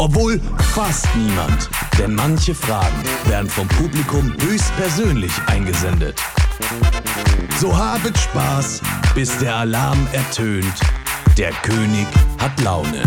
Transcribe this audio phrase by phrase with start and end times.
[0.00, 0.40] Obwohl
[0.72, 6.18] fast niemand, denn manche Fragen werden vom Publikum höchstpersönlich eingesendet.
[7.60, 8.80] So habet Spaß,
[9.14, 10.72] bis der Alarm ertönt.
[11.36, 12.06] Der König
[12.38, 13.02] hat Laune.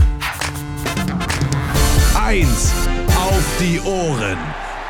[2.14, 2.72] Eins
[3.16, 4.38] auf die Ohren.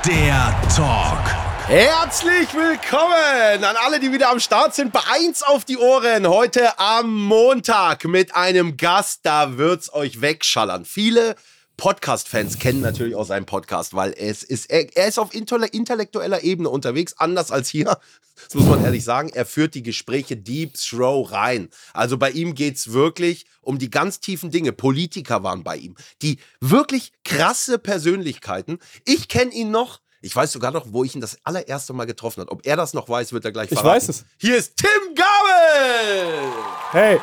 [0.05, 1.23] Der Talk.
[1.67, 6.27] Herzlich willkommen an alle, die wieder am Start sind bei 1 auf die Ohren.
[6.27, 10.83] Heute am Montag mit einem Gast, da wird's euch wegschallern.
[10.83, 11.37] Viele
[11.77, 16.69] Podcast-Fans kennen natürlich auch seinen Podcast, weil es ist, er, er ist auf intellektueller Ebene
[16.69, 17.97] unterwegs, anders als hier.
[18.45, 19.29] Das muss man ehrlich sagen.
[19.29, 21.69] Er führt die Gespräche deep throw rein.
[21.93, 24.71] Also bei ihm geht's wirklich um die ganz tiefen Dinge.
[24.71, 25.95] Politiker waren bei ihm.
[26.21, 28.79] Die wirklich krasse Persönlichkeiten.
[29.05, 32.39] Ich kenne ihn noch ich weiß sogar noch, wo ich ihn das allererste Mal getroffen
[32.39, 32.51] habe.
[32.53, 33.87] Ob er das noch weiß, wird er gleich verraten.
[33.87, 34.25] Ich weiß es.
[34.37, 36.53] Hier ist Tim Gabel!
[36.91, 37.19] Hey.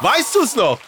[0.00, 0.80] Weißt du es noch?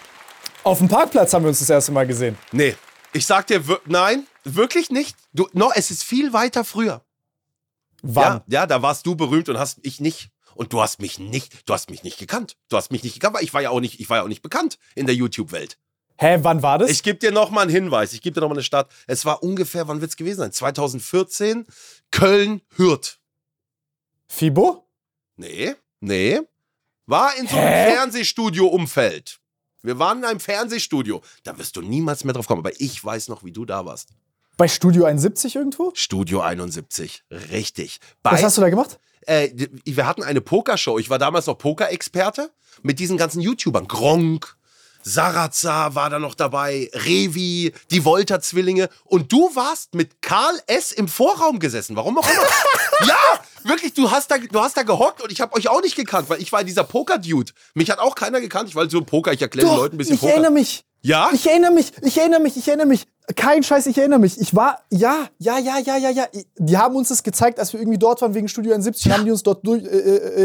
[0.67, 2.37] Auf dem Parkplatz haben wir uns das erste Mal gesehen.
[2.51, 2.75] Nee.
[3.13, 5.17] Ich sag dir, nein, wirklich nicht.
[5.33, 7.05] Du, no, es ist viel weiter früher.
[8.03, 8.43] Wann?
[8.49, 10.31] Ja, ja, da warst du berühmt und hast ich nicht.
[10.57, 12.57] Und du hast mich nicht, du hast mich nicht gekannt.
[12.69, 14.29] Du hast mich nicht gekannt, weil ich war ja auch nicht, ich war ja auch
[14.29, 15.79] nicht bekannt in der YouTube-Welt.
[16.19, 16.91] Hä, wann war das?
[16.91, 18.13] Ich gebe dir noch mal einen Hinweis.
[18.13, 18.91] Ich gebe dir noch mal eine Stadt.
[19.07, 20.51] Es war ungefähr, wann wird es gewesen sein?
[20.51, 21.65] 2014,
[22.11, 23.21] Köln-Hürth.
[24.27, 24.89] Fibo?
[25.37, 26.41] Nee, nee.
[27.07, 29.39] War in so einem Fernsehstudio-Umfeld.
[29.87, 31.23] Wir waren in einem Fernsehstudio.
[31.45, 32.61] Da wirst du niemals mehr drauf kommen.
[32.61, 34.11] Aber ich weiß noch, wie du da warst.
[34.57, 35.93] Bei Studio 71 irgendwo?
[35.95, 38.01] Studio 71, richtig.
[38.23, 38.99] Bei, Was hast du da gemacht?
[39.27, 39.51] Äh,
[39.85, 40.99] wir hatten eine Pokershow.
[40.99, 42.51] Ich war damals noch Poker-Experte
[42.83, 43.87] mit diesen ganzen YouTubern.
[43.87, 44.56] Gronk,
[45.07, 48.89] Sarazar war da noch dabei, Revi, die Volta-Zwillinge.
[49.05, 50.91] Und du warst mit Karl S.
[50.91, 51.95] im Vorraum gesessen.
[51.95, 52.43] Warum auch immer.
[53.07, 53.15] ja,
[53.63, 56.29] wirklich, du hast da, du hast da gehockt und ich habe euch auch nicht gekannt,
[56.29, 57.53] weil ich war dieser Poker-Dude.
[57.75, 58.01] Mich hat
[63.35, 64.41] Kein Scheiß, ich erinnere mich.
[64.41, 66.27] Ich war, ja, ja, ja, ja, ja, ja.
[66.59, 69.07] Die haben uns das gezeigt, als wir irgendwie dort waren wegen Studio 71.
[69.07, 69.15] Ja.
[69.15, 69.89] Haben die uns dort durch, äh,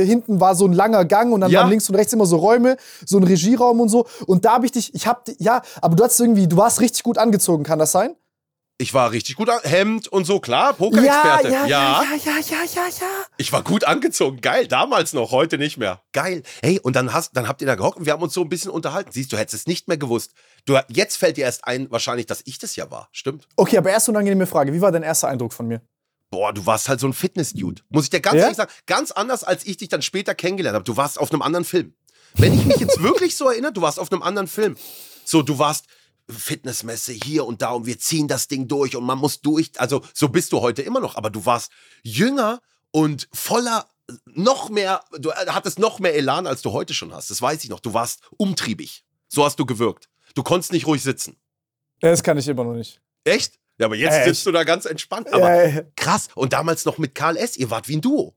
[0.02, 1.60] äh, hinten war so ein langer Gang und dann Ja.
[1.62, 4.08] waren links und rechts immer so Räume, so ein Regieraum und so.
[4.26, 7.04] Und da habe ich dich, ich hab, ja, aber du hast irgendwie, du warst richtig
[7.04, 8.16] gut angezogen, kann das sein?
[8.82, 11.50] Ich war richtig gut Hemd und so, klar, Poker-Experte.
[11.50, 13.08] ja, ja, ja, ja, ja, ja.
[13.38, 16.02] Ich war gut angezogen, geil, damals noch, heute nicht mehr.
[16.14, 16.42] Geil.
[16.64, 18.50] Hey, und dann hast, dann habt ihr da gehockt und wir haben uns so ein
[18.50, 19.12] bisschen unterhalten.
[19.14, 20.32] Siehst du, hättest es nicht mehr gewusst.
[20.66, 23.08] Du, jetzt fällt dir erst ein, wahrscheinlich, dass ich das ja war.
[23.12, 23.48] Stimmt.
[23.56, 24.74] Okay, aber erst unangenehme Frage.
[24.74, 25.82] Wie war dein erster Eindruck von mir?
[26.32, 27.84] Boah, du warst halt so ein Fitness-Dude.
[27.90, 28.42] Muss ich dir ganz Ja?
[28.44, 30.86] ehrlich sagen, ganz anders, als ich dich dann später kennengelernt habe.
[30.86, 31.94] Du warst auf einem anderen Film.
[32.34, 34.76] Wenn ich mich jetzt wirklich so erinnere, du warst auf einem anderen Film.
[35.24, 35.86] So, du warst
[36.40, 39.72] Fitnessmesse hier und da und wir ziehen das Ding durch und man muss durch.
[39.78, 41.72] Also, so bist du heute immer noch, aber du warst
[42.04, 42.62] jünger
[42.92, 43.88] und voller
[44.26, 47.30] noch mehr, du hattest noch mehr Elan, als du heute schon hast.
[47.30, 47.80] Das weiß ich noch.
[47.80, 49.06] Du warst umtriebig.
[49.30, 50.10] So hast du gewirkt.
[50.36, 51.38] Du konntest nicht ruhig sitzen.
[52.02, 53.00] Das kann ich immer noch nicht.
[53.24, 53.60] Echt?
[53.78, 54.26] Ja, aber jetzt Echt?
[54.26, 55.32] sitzt du da ganz entspannt.
[55.34, 56.28] Aber Äh, krass.
[56.36, 57.56] Und damals noch mit Karl S.
[57.56, 58.36] Ihr wart wie ein Duo.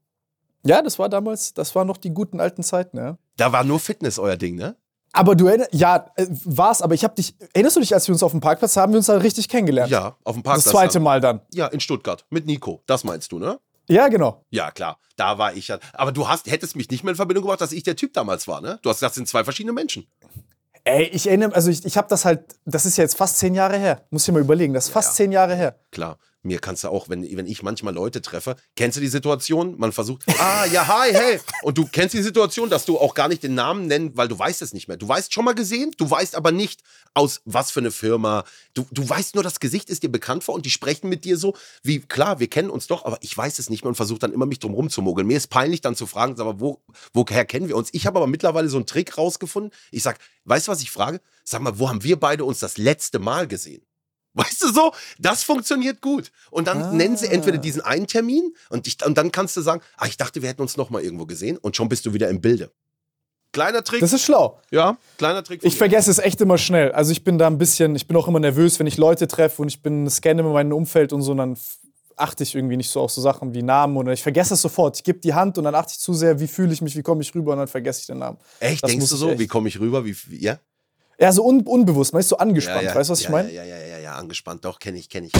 [0.64, 3.18] ja, das war damals, das waren noch die guten alten Zeiten, ja.
[3.36, 4.76] Da war nur Fitness euer Ding, ne?
[5.14, 8.12] Aber du erinnerst, ja, äh, war's, aber ich hab dich, erinnerst du dich, als wir
[8.12, 9.90] uns auf dem Parkplatz haben, wir uns da richtig kennengelernt?
[9.90, 10.72] Ja, auf dem Das Parkplatz.
[10.72, 11.02] zweite dann.
[11.04, 11.40] Mal dann.
[11.52, 12.24] Ja, in Stuttgart.
[12.30, 12.82] Mit Nico.
[12.86, 13.58] Das meinst du, ne?
[13.88, 14.44] Ja, genau.
[14.50, 14.98] Ja, klar.
[15.16, 15.78] Da war ich ja.
[15.92, 18.48] Aber du hast, hättest mich nicht mehr in Verbindung gebracht, dass ich der Typ damals
[18.48, 18.78] war, ne?
[18.82, 20.06] Du hast gesagt, das sind zwei verschiedene Menschen.
[20.82, 23.54] Ey, ich erinnere, also ich, ich habe das halt, das ist ja jetzt fast zehn
[23.54, 24.02] Jahre her.
[24.10, 25.14] Muss ich mal überlegen, das ist fast ja.
[25.14, 25.76] zehn Jahre her.
[25.92, 26.18] Klar.
[26.44, 29.78] Mir kannst du auch, wenn, wenn ich manchmal Leute treffe, kennst du die Situation?
[29.78, 31.40] Man versucht, ah, ja, hi, hey.
[31.62, 34.38] Und du kennst die Situation, dass du auch gar nicht den Namen nennen, weil du
[34.38, 34.98] weißt es nicht mehr.
[34.98, 36.82] Du weißt schon mal gesehen, du weißt aber nicht,
[37.14, 38.44] aus was für eine Firma.
[38.74, 41.38] Du, du weißt nur, das Gesicht ist dir bekannt vor und die sprechen mit dir
[41.38, 44.18] so, wie, klar, wir kennen uns doch, aber ich weiß es nicht mehr und versuche
[44.18, 45.26] dann immer mich drum rumzumogeln.
[45.26, 46.82] Mir ist peinlich dann zu fragen, mal, wo,
[47.14, 47.88] woher kennen wir uns?
[47.92, 49.72] Ich habe aber mittlerweile so einen Trick rausgefunden.
[49.92, 51.20] Ich sag, weißt du, was ich frage?
[51.44, 53.82] Sag mal, wo haben wir beide uns das letzte Mal gesehen?
[54.34, 54.92] Weißt du so?
[55.18, 56.30] Das funktioniert gut.
[56.50, 56.92] Und dann Ah.
[56.92, 60.16] nennen sie entweder diesen einen Termin und, ich, und dann kannst du sagen, ah, ich
[60.16, 62.70] dachte, wir hätten uns noch mal irgendwo gesehen und schon bist du wieder im Bilde.
[63.52, 64.00] Kleiner Trick.
[64.00, 64.60] Das ist schlau.
[64.72, 65.60] ja, kleiner Trick.
[65.62, 66.90] Ich vergesse es echt immer schnell.
[66.90, 69.62] Also ich bin da ein bisschen, ich bin auch immer nervös, wenn ich Leute treffe
[69.62, 71.56] und ich bin scanne immer mein Umfeld und so, und dann
[72.16, 74.96] achte ich irgendwie nicht so auf so Sachen wie Namen oder ich vergesse es sofort.
[74.96, 77.02] Ich gebe die Hand und dann achte ich zu sehr, wie fühle ich mich, wie
[77.02, 78.38] komme ich rüber und dann vergesse ich den Namen.
[78.58, 79.30] Echt, Das denkst du so?
[79.30, 79.38] echt.
[79.38, 80.04] Wie komme ich rüber?
[80.04, 80.58] Wie, wie, ja?
[81.18, 83.32] Ja, so un unbewusst, man ist so angespannt, ja, ja, weißt du, was ja, ich
[83.32, 83.52] meine?
[83.52, 85.32] Ja, ja, ja, ja, ja, angespannt, doch, kenne ich, kenne ich.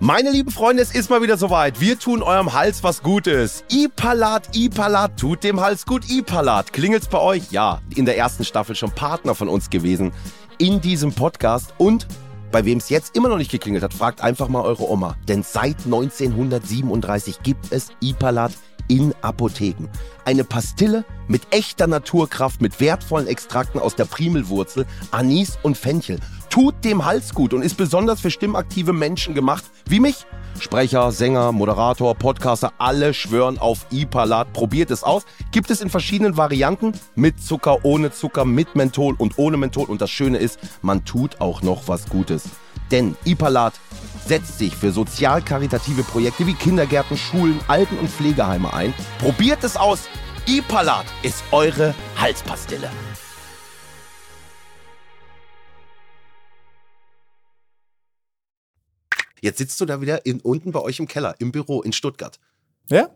[0.00, 1.80] Meine lieben Freunde, es ist mal wieder soweit.
[1.80, 3.62] Wir tun eurem Hals was Gutes.
[3.70, 6.10] Ipalat, Ipalat tut dem Hals gut.
[6.10, 7.52] Ipalat, klingelt's bei euch?
[7.52, 10.12] Ja, in der ersten Staffel schon Partner von uns gewesen
[10.58, 12.08] in diesem Podcast und
[12.50, 15.16] bei wem es jetzt immer noch nicht geklingelt hat, fragt einfach mal eure Oma.
[15.28, 18.52] Denn seit 1937 gibt es Ipalat
[18.88, 19.88] in Apotheken.
[20.24, 26.18] Eine Pastille mit echter Naturkraft, mit wertvollen Extrakten aus der Primelwurzel, Anis und Fenchel.
[26.50, 30.26] Tut dem Hals gut und ist besonders für stimmaktive Menschen gemacht, wie mich.
[30.60, 34.52] Sprecher, Sänger, Moderator, Podcaster, alle schwören auf Ipalat.
[34.52, 35.24] Probiert es aus.
[35.50, 36.92] Gibt es in verschiedenen Varianten.
[37.14, 39.86] Mit Zucker, ohne Zucker, mit Menthol und ohne Menthol.
[39.86, 42.44] Und das Schöne ist, man tut auch noch was Gutes.
[42.92, 43.80] Denn Ipalat
[44.26, 48.94] setzt sich für sozial-karitative Projekte wie Kindergärten, Schulen, Alten- und Pflegeheime ein.
[49.18, 50.08] Probiert es aus.
[50.46, 52.90] Ipalat ist eure Halspastille.
[59.40, 62.38] Jetzt sitzt du da wieder in, unten bei euch im Keller, im Büro in Stuttgart.
[62.88, 63.10] Ja?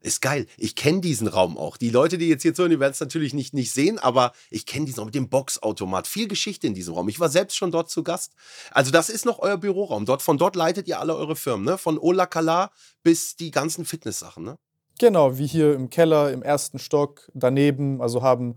[0.00, 0.46] Ist geil.
[0.56, 1.76] Ich kenne diesen Raum auch.
[1.76, 4.64] Die Leute, die jetzt hier zuhören, die werden es natürlich nicht, nicht sehen, aber ich
[4.64, 6.06] kenne diesen Raum mit dem Boxautomat.
[6.06, 7.08] Viel Geschichte in diesem Raum.
[7.08, 8.32] Ich war selbst schon dort zu Gast.
[8.70, 10.04] Also das ist noch euer Büroraum.
[10.04, 11.78] Dort, von dort leitet ihr alle eure Firmen, ne?
[11.78, 12.70] Von Ola Kala
[13.02, 14.58] bis die ganzen Fitness-Sachen, ne?
[15.00, 18.00] Genau, wie hier im Keller, im ersten Stock, daneben.
[18.00, 18.56] Also haben,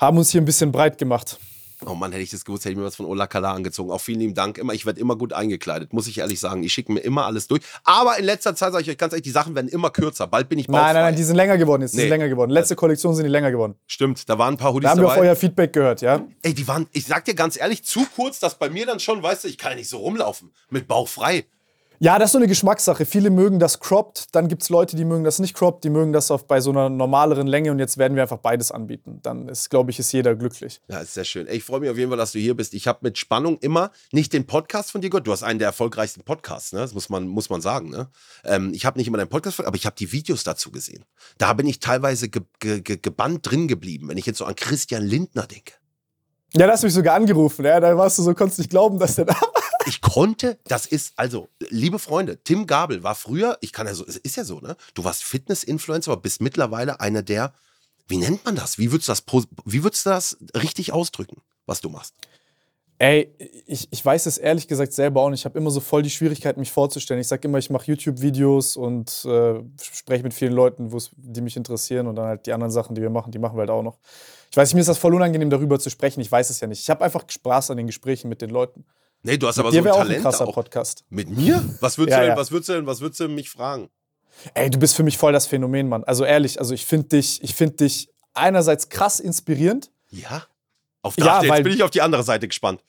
[0.00, 1.38] haben uns hier ein bisschen breit gemacht.
[1.86, 3.90] Oh Mann, hätte ich das gewusst, hätte ich mir was von Ola Kala angezogen.
[3.90, 4.58] Auch vielen lieben Dank.
[4.58, 6.62] Immer, ich werde immer gut eingekleidet, muss ich ehrlich sagen.
[6.62, 7.62] Ich schicke mir immer alles durch.
[7.84, 10.26] Aber in letzter Zeit sage ich euch ganz ehrlich, die Sachen werden immer kürzer.
[10.26, 10.82] Bald bin ich baufrei.
[10.86, 11.92] Nein, nein, nein, die sind länger geworden jetzt.
[11.92, 12.02] Die Nee.
[12.04, 12.50] sind länger geworden.
[12.50, 13.74] Letzte Kollektion sind die länger geworden.
[13.86, 15.28] Stimmt, da waren ein paar Hoodies Da haben wir auf dabei.
[15.28, 16.24] euer Feedback gehört, ja?
[16.42, 19.22] Ey, die waren, ich sag dir ganz ehrlich, zu kurz, dass bei mir dann schon,
[19.22, 20.52] weißt du, ich kann ja nicht so rumlaufen.
[20.70, 21.44] Mit Bauch frei.
[22.00, 23.06] Ja, das ist so eine Geschmackssache.
[23.06, 26.12] Viele mögen das cropped, dann gibt es Leute, die mögen das nicht cropped, die mögen
[26.12, 29.20] das auf, bei so einer normaleren Länge und jetzt werden wir einfach beides anbieten.
[29.22, 30.80] Dann ist, glaube ich, ist jeder glücklich.
[30.88, 31.46] Ja, ist sehr schön.
[31.48, 32.74] Ich freue mich auf jeden Fall, dass du hier bist.
[32.74, 35.26] Ich habe mit Spannung immer nicht den Podcast von dir gehört.
[35.26, 36.80] Du hast einen der erfolgreichsten Podcasts, ne?
[36.80, 38.08] Das muss man, muss man sagen, ne?
[38.44, 41.04] Ähm, ich habe nicht immer deinen Podcast, aber ich habe die Videos dazu gesehen.
[41.38, 44.56] Da bin ich teilweise ge ge ge gebannt drin geblieben, wenn ich jetzt so an
[44.56, 45.74] Christian Lindner denke.
[46.54, 47.64] Ja, da hast du mich sogar angerufen.
[47.64, 49.64] Ja, da warst du so, konntest nicht glauben, dass der da war.
[49.86, 54.04] Ich konnte, das ist, also, liebe Freunde, Tim Gabel war früher, ich kann ja so,
[54.06, 54.76] es ist ja so, ne?
[54.94, 57.52] Du warst Fitness-Influencer, aber bist mittlerweile einer der,
[58.06, 58.78] wie nennt man das?
[58.78, 59.24] Wie würdest du das,
[59.64, 62.14] wie würdest du das richtig ausdrücken, was du machst?
[62.98, 63.34] Ey,
[63.66, 65.40] ich, ich weiß es ehrlich gesagt selber auch nicht.
[65.40, 67.20] Ich habe immer so voll die Schwierigkeit, mich vorzustellen.
[67.20, 72.06] Ich sage immer, ich mache YouTube-Videos und äh, spreche mit vielen Leuten, die mich interessieren
[72.06, 73.98] und dann halt die anderen Sachen, die wir machen, die machen wir halt auch noch.
[74.50, 76.20] Ich weiß, mir ist das voll unangenehm, darüber zu sprechen.
[76.20, 76.80] Ich weiß es ja nicht.
[76.80, 78.84] Ich habe einfach Spaß an den Gesprächen mit den Leuten.
[79.26, 80.54] Nee, du hast aber Dir so ein wäre auch ein Talent krasser auch.
[80.54, 81.04] Podcast.
[81.08, 81.64] Mit mir?
[81.80, 82.40] Was würdest Ja, du denn, ja.
[82.40, 83.88] was würdest du denn, was würdest du mich fragen?
[84.52, 86.04] Ey, du bist für mich voll das Phänomen, Mann.
[86.04, 89.90] Also ehrlich, also ich finde dich, ich finde dich einerseits krass inspirierend.
[90.10, 90.44] Ja?
[91.02, 92.82] Auf Ja, ja, jetzt weil- bin ich auf die andere Seite gespannt.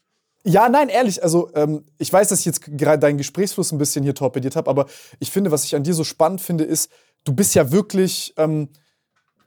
[0.43, 4.03] Ja, nein, ehrlich, also ähm, ich weiß, dass ich jetzt gerade deinen Gesprächsfluss ein bisschen
[4.03, 4.85] hier torpediert habe, aber
[5.19, 6.91] ich finde, was ich an dir so spannend finde, ist,
[7.23, 8.69] du bist ja wirklich, ähm,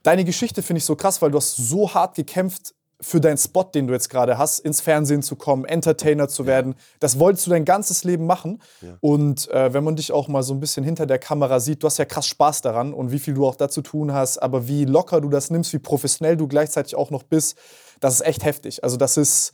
[0.03, 3.63] deine Geschichte finde ich so krass, weil du hast so hart gekämpft für deinen Spot,
[3.63, 6.75] den du jetzt gerade hast, ins Fernsehen zu kommen, Entertainer zu werden.
[6.99, 8.61] Das wolltest du dein ganzes Leben machen.
[8.99, 11.87] Und äh, wenn man dich auch mal so ein bisschen hinter der Kamera sieht, du
[11.87, 14.83] hast ja krass Spaß daran und wie viel du auch dazu tun hast, aber wie
[14.83, 17.57] locker du das nimmst, wie professionell du gleichzeitig auch noch bist,
[18.01, 18.83] das ist echt heftig.
[18.83, 19.53] Also das ist,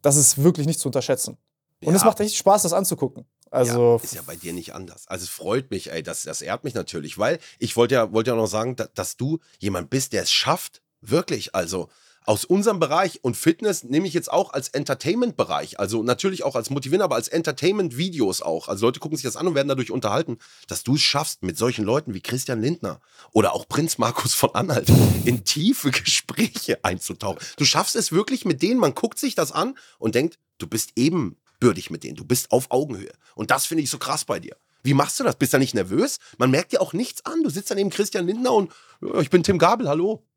[0.00, 1.36] das ist wirklich nicht zu unterschätzen.
[1.84, 2.06] Und es Ja.
[2.06, 3.26] macht echt Spaß, das anzugucken.
[3.50, 5.06] Also, ja, ist ja bei dir nicht anders.
[5.08, 8.30] Also es freut mich, ey, das, das ehrt mich natürlich, weil ich wollte ja, wollte
[8.30, 11.88] ja auch noch sagen, da, dass du jemand bist, der es schafft, wirklich, also
[12.28, 16.68] aus unserem Bereich und Fitness nehme ich jetzt auch als Entertainment-Bereich, also natürlich auch als
[16.68, 18.68] Motivierender, aber als Entertainment-Videos auch.
[18.68, 21.56] Also Leute gucken sich das an und werden dadurch unterhalten, dass du es schaffst, mit
[21.56, 23.00] solchen Leuten wie Christian Lindner
[23.32, 24.92] oder auch Prinz Markus von Anhalt
[25.24, 27.38] in tiefe Gespräche einzutauchen.
[27.56, 30.90] Du schaffst es wirklich mit denen, man guckt sich das an und denkt, du bist
[30.96, 33.12] ebenbürtig mit denen, du bist auf Augenhöhe.
[33.36, 34.54] Und das finde ich so krass bei dir.
[34.82, 35.36] Wie machst du das?
[35.36, 36.18] Bist du nicht nervös?
[36.36, 37.42] Man merkt dir auch nichts an.
[37.42, 38.70] Du sitzt dann neben Christian Lindner und
[39.00, 40.27] "Ja, ich bin Tim Gabel, hallo.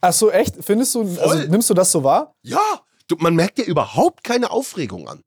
[0.00, 0.56] Ach so, echt?
[0.60, 2.34] Findest du, also nimmst du das so wahr?
[2.42, 2.60] Ja,
[3.08, 5.22] du, man merkt dir überhaupt keine Aufregung an.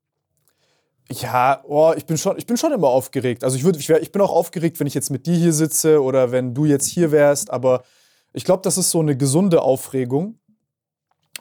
[1.10, 3.44] Ja, oh, ich, bin schon, ich bin schon immer aufgeregt.
[3.44, 5.52] Also ich, würd, ich, wär, ich bin auch aufgeregt, wenn ich jetzt mit dir hier
[5.52, 7.50] sitze oder wenn du jetzt hier wärst.
[7.50, 7.82] Aber
[8.32, 10.38] ich glaube, das ist so eine gesunde Aufregung,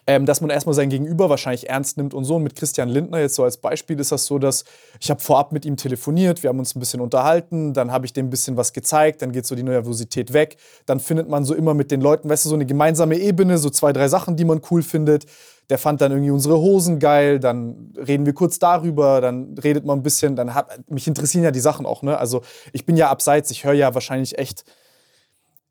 [0.06, 2.36] ähm, dass man erstmal sein Gegenüber wahrscheinlich ernst nimmt und so.
[2.36, 4.66] Und mit Christian Lindner jetzt so als Beispiel ist das so, dass
[5.00, 8.14] ich habe vorab mit ihm telefoniert, wir haben uns ein bisschen unterhalten, dann habe ich
[8.14, 10.58] dem ein bisschen was gezeigt, dann geht so die Nervosität weg.
[10.86, 13.70] Dann findet man so immer mit den Leuten, weißt du, so eine gemeinsame Ebene, so
[13.70, 15.26] zwei, drei Sachen, die man cool findet.
[15.70, 20.00] Der fand dann irgendwie unsere Hosen geil, dann reden wir kurz darüber, dann redet man
[20.00, 22.18] ein bisschen, dann hat, mich interessieren ja die Sachen auch, ne?
[22.18, 22.42] Also
[22.74, 24.66] ich bin ja abseits, ich höre ja wahrscheinlich echt,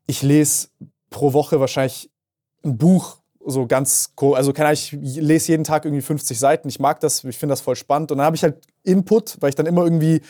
[0.07, 0.69] ich lese
[1.11, 2.09] pro Woche wahrscheinlich
[2.65, 6.79] ein Buch, so ganz, also kann ich ich lese jeden Tag irgendwie 50 Seiten, ich
[6.79, 9.55] mag das, ich finde das voll spannend und dann habe ich halt Input, weil ich
[9.55, 10.21] dann immer irgendwie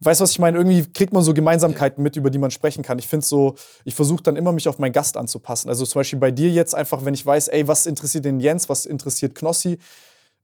[0.00, 0.58] weißt du, was ich meine?
[0.58, 2.98] Irgendwie kriegt man so Gemeinsamkeiten mit, über die man sprechen kann.
[2.98, 3.54] Ich finde so,
[3.84, 5.68] ich versuche dann immer, mich auf meinen Gast anzupassen.
[5.68, 8.68] Also zum Beispiel bei dir jetzt einfach, wenn ich weiß, ey, was interessiert den Jens,
[8.68, 9.78] was interessiert Knossi,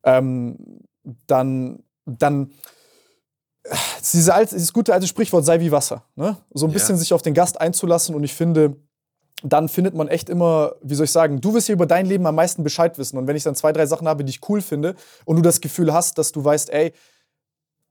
[0.05, 0.57] ähm,
[1.27, 2.53] dann, dann
[4.13, 6.05] diese alte, dieses gute alte Sprichwort sei wie Wasser.
[6.17, 6.37] Ne?
[6.53, 8.77] So ein bisschen sich auf den Gast einzulassen und ich finde,
[9.43, 12.27] dann findet man echt immer, wie soll ich sagen, du wirst ja über dein Leben
[12.27, 13.19] am meisten Bescheid wissen.
[13.19, 14.95] Und wenn ich dann zwei, drei Sachen habe, die ich cool finde
[15.25, 16.93] und du das Gefühl hast, dass du weißt, ey,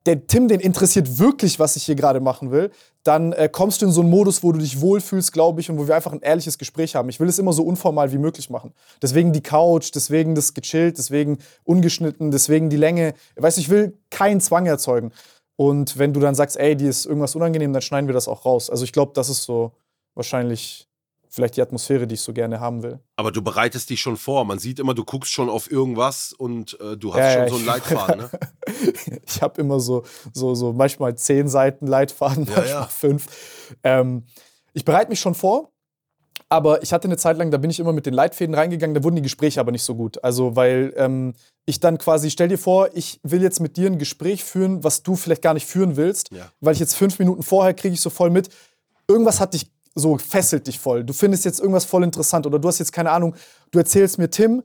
[0.06, 2.72] der Tim, den interessiert wirklich, was ich hier gerade machen will,
[3.04, 5.78] dann äh, kommst du in so einen Modus, wo du dich wohlfühlst, glaube ich, und
[5.78, 7.10] wo wir einfach ein ehrliches Gespräch haben.
[7.10, 8.74] Ich will es immer so unformal wie möglich machen.
[9.02, 13.14] Deswegen die Couch, deswegen das gechillt, deswegen ungeschnitten, deswegen die Länge.
[13.36, 15.12] Weißt du, ich will keinen Zwang erzeugen.
[15.56, 18.46] Und wenn du dann sagst, ey, die ist irgendwas unangenehm, dann schneiden wir das auch
[18.46, 18.70] raus.
[18.72, 19.74] Also ich glaube, das ist so
[20.16, 20.88] wahrscheinlich
[21.32, 23.00] vielleicht die Atmosphäre, die ich so gerne haben will.
[23.16, 24.44] Aber du bereitest dich schon vor.
[24.44, 27.50] Man sieht immer, du guckst schon auf irgendwas und äh, du hast ja, schon ja,
[27.50, 28.18] so einen Leitfaden.
[28.20, 28.30] Ne?
[29.26, 33.28] ich habe immer so, so, so manchmal zehn Seiten Leitfaden, ja, manchmal fünf.
[33.84, 34.26] Ähm,
[34.74, 35.72] ich bereite mich schon vor.
[36.50, 39.06] Aber ich hatte eine Zeit lang, da bin ich immer mit den Leitfäden reingegangen, da
[39.06, 40.22] wurden die Gespräche aber nicht so gut.
[40.22, 41.34] Also, weil ähm,
[41.66, 45.02] ich dann quasi, stell dir vor, ich will jetzt mit dir ein Gespräch führen, was
[45.02, 48.10] du vielleicht gar nicht führen willst, weil ich jetzt fünf Minuten vorher kriege ich so
[48.10, 48.50] voll mit,
[49.08, 51.04] irgendwas hat dich so fesselt dich voll.
[51.04, 53.36] Du findest jetzt irgendwas voll interessant oder du hast jetzt keine Ahnung,
[53.72, 54.64] du erzählst mir, Tim,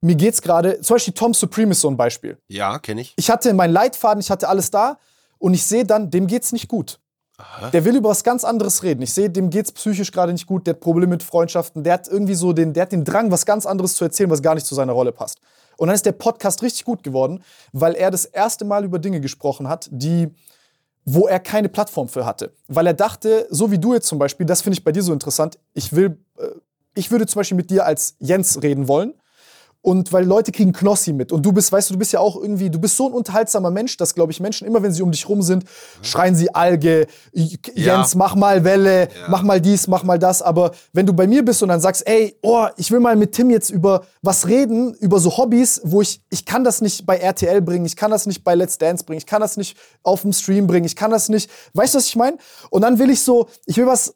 [0.00, 2.38] mir geht's gerade, zum Beispiel Tom Supreme ist so ein Beispiel.
[2.48, 3.14] Ja, kenne ich.
[3.16, 4.98] Ich hatte meinen Leitfaden, ich hatte alles da
[5.38, 7.00] und ich sehe dann, dem geht's nicht gut.
[7.36, 7.70] Aha.
[7.70, 9.02] Der will über was ganz anderes reden.
[9.02, 12.06] Ich sehe, dem geht's psychisch gerade nicht gut, der hat Probleme mit Freundschaften, der hat
[12.06, 14.66] irgendwie so den, der hat den Drang, was ganz anderes zu erzählen, was gar nicht
[14.66, 15.40] zu seiner Rolle passt.
[15.76, 19.20] Und dann ist der Podcast richtig gut geworden, weil er das erste Mal über Dinge
[19.20, 20.28] gesprochen hat, die
[21.04, 22.52] wo er keine Plattform für hatte.
[22.68, 25.12] Weil er dachte, so wie du jetzt zum Beispiel, das finde ich bei dir so
[25.12, 26.46] interessant, ich will, äh,
[26.94, 29.14] ich würde zum Beispiel mit dir als Jens reden wollen
[29.84, 31.30] und weil Leute kriegen Knossi mit.
[31.30, 33.70] Und du bist, weißt du, du bist ja auch irgendwie, du bist so ein unterhaltsamer
[33.70, 35.64] Mensch, dass, glaube ich, Menschen, immer wenn sie um dich rum sind,
[36.00, 38.06] schreien sie Alge, Jens, ja.
[38.14, 39.08] mach mal Welle, ja.
[39.28, 40.40] mach mal dies, mach mal das.
[40.40, 43.32] Aber wenn du bei mir bist und dann sagst, ey, oh, ich will mal mit
[43.32, 47.18] Tim jetzt über was reden, über so Hobbys, wo ich, ich kann das nicht bei
[47.18, 50.22] RTL bringen, ich kann das nicht bei Let's Dance bringen, ich kann das nicht auf
[50.22, 52.38] dem Stream bringen, ich kann das nicht, weißt du, was ich meine?
[52.70, 54.14] Und dann will ich so, ich will was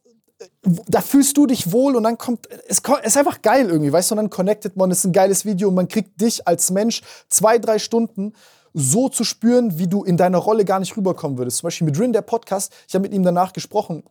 [0.62, 4.14] da fühlst du dich wohl und dann kommt, es ist einfach geil irgendwie, weißt du,
[4.14, 7.58] und dann connectet man, ist ein geiles Video und man kriegt dich als Mensch zwei,
[7.58, 8.34] drei Stunden
[8.74, 11.58] so zu spüren, wie du in deiner Rolle gar nicht rüberkommen würdest.
[11.58, 14.04] Zum Beispiel mit Rin, der Podcast, ich habe mit ihm danach gesprochen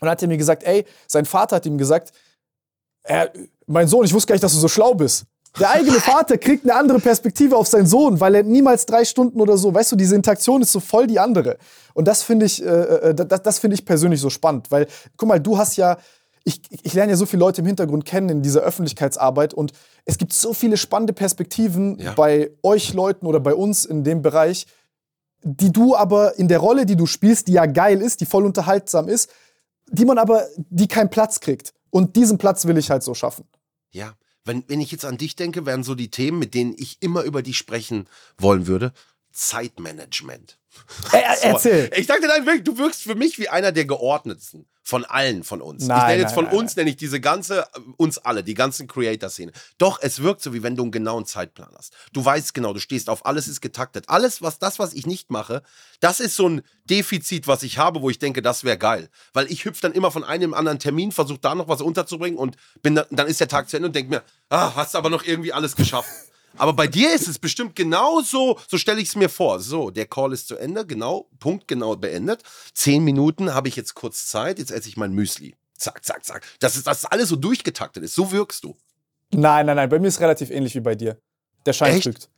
[0.00, 2.12] und hat er mir gesagt, ey, sein Vater hat ihm gesagt,
[3.02, 3.32] er,
[3.66, 5.24] mein Sohn, ich wusste gar nicht, dass du so schlau bist.
[5.58, 9.40] Der eigene Vater kriegt eine andere Perspektive auf seinen Sohn, weil er niemals drei Stunden
[9.40, 11.58] oder so, weißt du, diese Interaktion ist so voll die andere.
[11.94, 15.28] Und das finde ich, äh, äh das, das finde ich persönlich so spannend, weil, guck
[15.28, 15.98] mal, du hast ja,
[16.44, 19.72] ich, ich lerne ja so viele Leute im Hintergrund kennen in dieser Öffentlichkeitsarbeit und
[20.04, 22.12] es gibt so viele spannende Perspektiven ja.
[22.12, 24.66] bei euch Leuten oder bei uns in dem Bereich,
[25.42, 28.44] die du aber in der Rolle, die du spielst, die ja geil ist, die voll
[28.44, 29.30] unterhaltsam ist,
[29.90, 31.72] die man aber, die keinen Platz kriegt.
[31.90, 33.44] Und diesen Platz will ich halt so schaffen.
[33.90, 36.98] Ja, wenn, wenn ich jetzt an dich denke, wären so die Themen, mit denen ich
[37.00, 38.06] immer über dich sprechen
[38.38, 38.92] wollen würde.
[39.32, 40.58] Zeitmanagement.
[41.12, 41.90] Er, erzähl.
[41.96, 45.86] Ich dachte nein, du wirkst für mich wie einer der geordnetsten von allen von uns.
[45.86, 48.88] Nein, ich nenne jetzt von nein, uns, nenne ich diese ganze, uns alle, die ganzen
[48.88, 49.52] Creator-Szene.
[49.78, 51.92] Doch, es wirkt so, wie wenn du einen genauen Zeitplan hast.
[52.12, 54.08] Du weißt genau, du stehst auf, alles ist getaktet.
[54.08, 55.62] Alles, was das, was ich nicht mache,
[56.00, 59.10] das ist so ein Defizit, was ich habe, wo ich denke, das wäre geil.
[59.32, 62.56] Weil ich hüpfe dann immer von einem anderen Termin, versuche da noch was unterzubringen und
[62.82, 65.22] bin dann, dann ist der Tag zu Ende und denke mir, ah, hast aber noch
[65.22, 66.10] irgendwie alles geschafft.
[66.56, 69.60] Aber bei dir ist es bestimmt genauso, so stelle ich es mir vor.
[69.60, 72.42] So, der Call ist zu Ende, genau, Punkt genau beendet.
[72.74, 75.54] Zehn Minuten habe ich jetzt kurz Zeit, jetzt esse ich mein Müsli.
[75.76, 76.46] Zack, zack, zack.
[76.58, 78.14] Das ist, das alles so durchgetaktet ist.
[78.14, 78.76] So wirkst du.
[79.32, 79.88] Nein, nein, nein.
[79.88, 81.16] Bei mir ist es relativ ähnlich wie bei dir.
[81.64, 82.28] Der Schein trügt.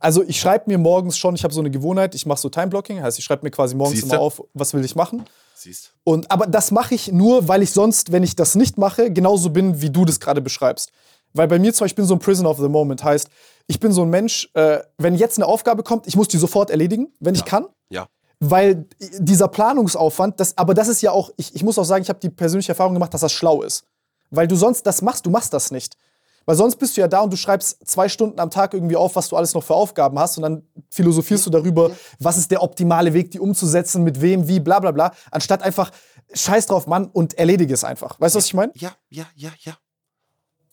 [0.00, 3.02] Also ich schreibe mir morgens schon, ich habe so eine Gewohnheit, ich mache so Timeblocking,
[3.02, 4.14] heißt ich schreibe mir quasi morgens Siehste?
[4.14, 5.24] immer auf, was will ich machen.
[5.54, 5.92] Siehst.
[6.04, 9.50] Und aber das mache ich nur, weil ich sonst, wenn ich das nicht mache, genauso
[9.50, 10.92] bin, wie du das gerade beschreibst.
[11.34, 13.28] Weil bei mir zum Beispiel so ein Prison of the Moment heißt,
[13.66, 16.70] ich bin so ein Mensch, äh, wenn jetzt eine Aufgabe kommt, ich muss die sofort
[16.70, 17.40] erledigen, wenn ja.
[17.40, 17.66] ich kann.
[17.90, 18.08] Ja.
[18.40, 18.86] Weil
[19.18, 22.20] dieser Planungsaufwand, das, aber das ist ja auch, ich, ich muss auch sagen, ich habe
[22.20, 23.84] die persönliche Erfahrung gemacht, dass das schlau ist.
[24.30, 25.96] Weil du sonst das machst, du machst das nicht.
[26.46, 29.16] Weil sonst bist du ja da und du schreibst zwei Stunden am Tag irgendwie auf,
[29.16, 32.62] was du alles noch für Aufgaben hast und dann philosophierst du darüber, was ist der
[32.62, 35.90] optimale Weg, die umzusetzen, mit wem, wie, bla bla bla, anstatt einfach
[36.32, 38.18] scheiß drauf, Mann, und erledige es einfach.
[38.18, 38.72] Weißt du, was ich meine?
[38.76, 39.76] Ja, ja, ja, ja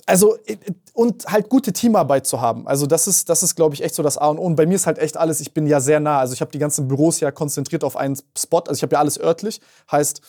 [0.06, 0.58] also äh,
[0.94, 2.68] und halt gute Teamarbeit zu haben.
[2.68, 4.44] Also das ist, das ist, glaube ich, echt so das A und O.
[4.44, 6.20] Und bei mir ist halt echt alles, ich bin ja sehr nah.
[6.20, 8.60] Also ich habe die ganzen Büros ja konzentriert auf einen Spot.
[8.60, 9.62] Also ich habe ja alles örtlich.
[9.92, 10.22] Heißt,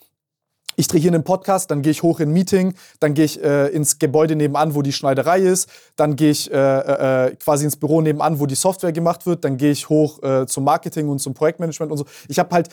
[0.78, 3.42] ich drehe hier einen Podcast, dann gehe ich hoch in ein Meeting, dann gehe ich
[3.42, 7.64] äh, ins Gebäude nebenan, wo die Schneiderei ist, dann gehe ich äh, äh, äh quasi
[7.64, 11.08] ins Büro nebenan, wo die Software gemacht wird, dann gehe ich hoch äh, zum Marketing
[11.08, 12.04] und zum Projektmanagement und so.
[12.28, 12.68] Ich habe halt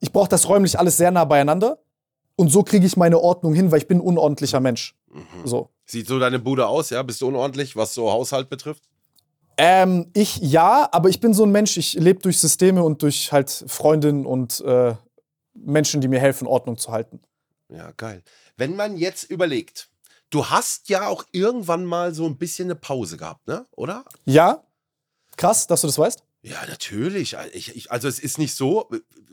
[0.00, 1.78] ich brauche das räumlich alles sehr nah beieinander.
[2.36, 4.97] Und so kriege ich meine Ordnung hin, weil ich bin ein unordentlicher Mensch.
[5.44, 5.70] So.
[5.86, 7.02] Sieht so deine Bude aus, ja?
[7.02, 8.84] Bist du unordentlich, was so Haushalt betrifft?
[9.56, 13.32] Ähm, ich ja, aber ich bin so ein Mensch, ich lebe durch Systeme und durch
[13.32, 14.94] halt Freundinnen und äh,
[15.54, 17.20] Menschen, die mir helfen, Ordnung zu halten.
[17.68, 18.22] Ja, geil.
[18.56, 19.88] Wenn man jetzt überlegt,
[20.30, 23.66] du hast ja auch irgendwann mal so ein bisschen eine Pause gehabt, ne?
[23.72, 24.04] Oder?
[24.24, 24.62] Ja?
[25.36, 26.22] Krass, dass du das weißt?
[26.42, 27.36] Ja, natürlich.
[27.52, 28.88] Ich, ich, also es ist nicht so,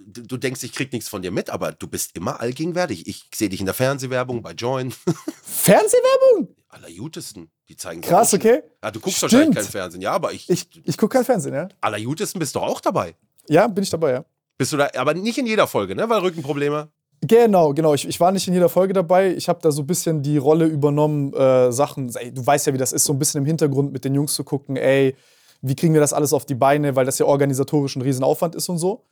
[0.05, 3.07] du denkst, ich krieg nichts von dir mit, aber du bist immer allgegenwärtig.
[3.07, 4.93] Ich sehe dich in der Fernsehwerbung bei Join.
[5.43, 6.55] Fernsehwerbung?
[6.69, 7.49] Allerjutesten.
[7.67, 8.61] Die zeigen Krass, okay.
[8.83, 9.31] Ja, du guckst Stimmt.
[9.33, 11.67] wahrscheinlich kein Fernsehen, ja, aber ich, Ich, ich gucke kein Fernsehen, ja?
[11.81, 13.15] Allerjutesten bist du auch dabei.
[13.47, 14.25] Ja, bin ich dabei, ja.
[14.57, 16.07] Bist du da, aber nicht in jeder Folge, ne?
[16.07, 16.89] Weil Rückenprobleme.
[17.21, 17.93] Genau, genau.
[17.93, 19.33] Ich, ich war nicht in jeder Folge dabei.
[19.33, 22.13] Ich habe da so ein bisschen die Rolle übernommen, äh, Sachen.
[22.15, 24.35] Ey, du weißt ja, wie das ist, so ein bisschen im Hintergrund mit den Jungs
[24.35, 25.15] zu gucken, ey,
[25.61, 28.69] wie kriegen wir das alles auf die Beine, weil das ja organisatorisch ein Riesenaufwand ist
[28.69, 29.03] und so.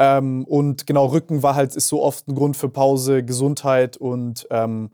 [0.00, 4.46] Ähm, und genau, Rücken war halt, ist so oft ein Grund für Pause, Gesundheit und
[4.50, 4.90] ähm,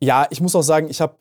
[0.00, 1.14] ja, ich muss auch sagen, ich habe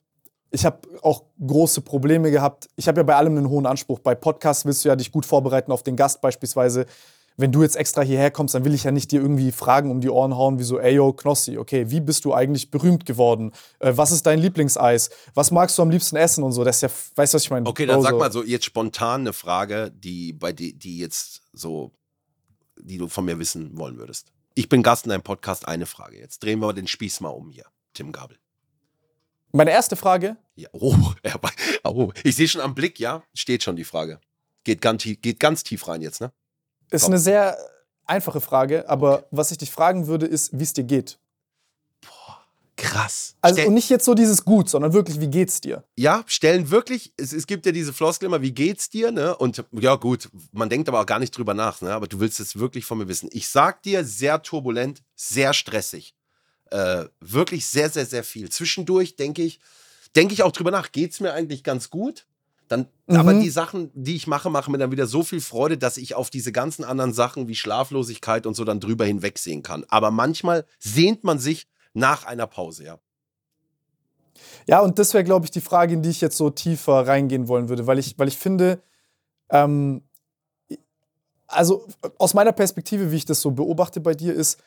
[0.51, 2.69] ich hab auch große Probleme gehabt.
[2.75, 3.99] Ich habe ja bei allem einen hohen Anspruch.
[3.99, 6.87] Bei Podcasts willst du ja dich gut vorbereiten auf den Gast beispielsweise.
[7.37, 10.01] Wenn du jetzt extra hierher kommst, dann will ich ja nicht dir irgendwie Fragen um
[10.01, 13.51] die Ohren hauen, wie so, ey yo, Knossi, okay, wie bist du eigentlich berühmt geworden?
[13.77, 15.11] Äh, was ist dein Lieblingseis?
[15.35, 16.63] Was magst du am liebsten essen und so?
[16.63, 17.69] Das ist ja, weißt du, was ich meine?
[17.69, 18.17] Okay, dann Bro, sag so.
[18.17, 21.91] mal so jetzt spontan eine Frage, die bei die, die jetzt so,
[22.81, 24.31] die du von mir wissen wollen würdest.
[24.55, 26.17] Ich bin Gast in deinem Podcast, eine Frage.
[26.17, 27.65] Jetzt drehen wir den Spieß mal um hier.
[27.93, 28.37] Tim Gabel.
[29.51, 30.95] Meine erste Frage, Ja, oh,
[31.83, 34.19] oh, ich sehe schon am Blick, ja, steht schon die Frage.
[34.63, 36.31] Geht ganz, tief- geht ganz tief rein jetzt, ne?
[36.91, 37.13] ist Komm.
[37.13, 37.57] eine sehr
[38.05, 41.19] einfache Frage, aber was ich dich fragen würde, ist, wie es dir geht.
[42.81, 43.35] Krass.
[43.41, 45.83] Also Stell- und nicht jetzt so dieses Gut, sondern wirklich, wie geht's dir?
[45.97, 49.35] ja, stellen wirklich, es, es gibt ja diese Floskel immer, wie geht's dir, ne?
[49.35, 51.93] Und ja, gut, man denkt aber auch gar nicht drüber nach, ne?
[51.93, 53.29] Aber du willst es wirklich von mir wissen.
[53.33, 56.15] Ich sag dir, sehr turbulent, sehr stressig.
[56.71, 58.49] Äh, wirklich sehr, sehr, sehr viel.
[58.49, 59.59] Zwischendurch denke ich,
[60.15, 62.25] denke ich auch drüber nach, geht's mir eigentlich ganz gut?
[62.67, 63.41] Dann, aber Mhm.
[63.41, 66.29] die Sachen, die ich mache, machen mir dann wieder so viel Freude, dass ich auf
[66.29, 69.85] diese ganzen anderen Sachen wie Schlaflosigkeit und so dann drüber hinwegsehen kann.
[69.89, 72.99] Aber manchmal sehnt man sich nach einer Pause, ja.
[74.67, 77.47] Ja, und das wäre, glaube ich, die Frage, in die ich jetzt so tiefer reingehen
[77.47, 78.81] wollen würde, weil ich, weil ich finde,
[79.49, 80.03] ähm,
[81.47, 84.61] also aus meiner Perspektive, wie ich das so beobachte bei dir, ist,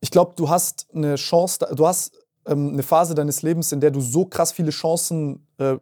[0.00, 2.12] ich glaube, du hast eine Chance, du hast
[2.46, 5.76] ähm, eine Phase deines Lebens, in der du so krass viele Chancen äh,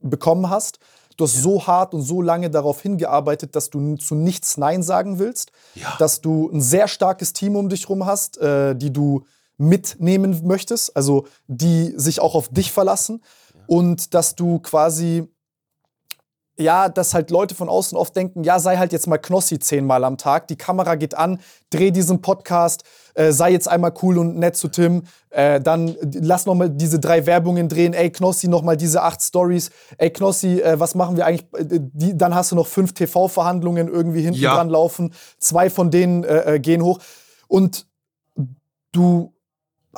[0.00, 0.78] bekommen hast.
[1.16, 5.18] Du hast so hart und so lange darauf hingearbeitet, dass du zu nichts Nein sagen
[5.18, 5.94] willst, Ja.
[5.98, 9.24] dass du ein sehr starkes Team um dich rum hast, äh, die du
[9.58, 13.22] mitnehmen möchtest, also die sich auch auf dich verlassen
[13.66, 15.28] und dass du quasi
[16.60, 20.02] ja, dass halt Leute von außen oft denken, ja, sei halt jetzt mal Knossi zehnmal
[20.02, 21.38] am Tag, die Kamera geht an,
[21.70, 22.82] dreh diesen Podcast,
[23.14, 26.98] äh, sei jetzt einmal cool und nett zu Tim, äh, dann lass noch mal diese
[26.98, 31.16] drei Werbungen drehen, ey Knossi, noch mal diese acht Stories, ey Knossi, äh, was machen
[31.16, 34.56] wir eigentlich, äh, die, dann hast du noch fünf TV-Verhandlungen irgendwie hinten Ja.
[34.56, 36.98] dran laufen, zwei von denen äh, äh, gehen hoch
[37.46, 37.86] und
[38.90, 39.32] du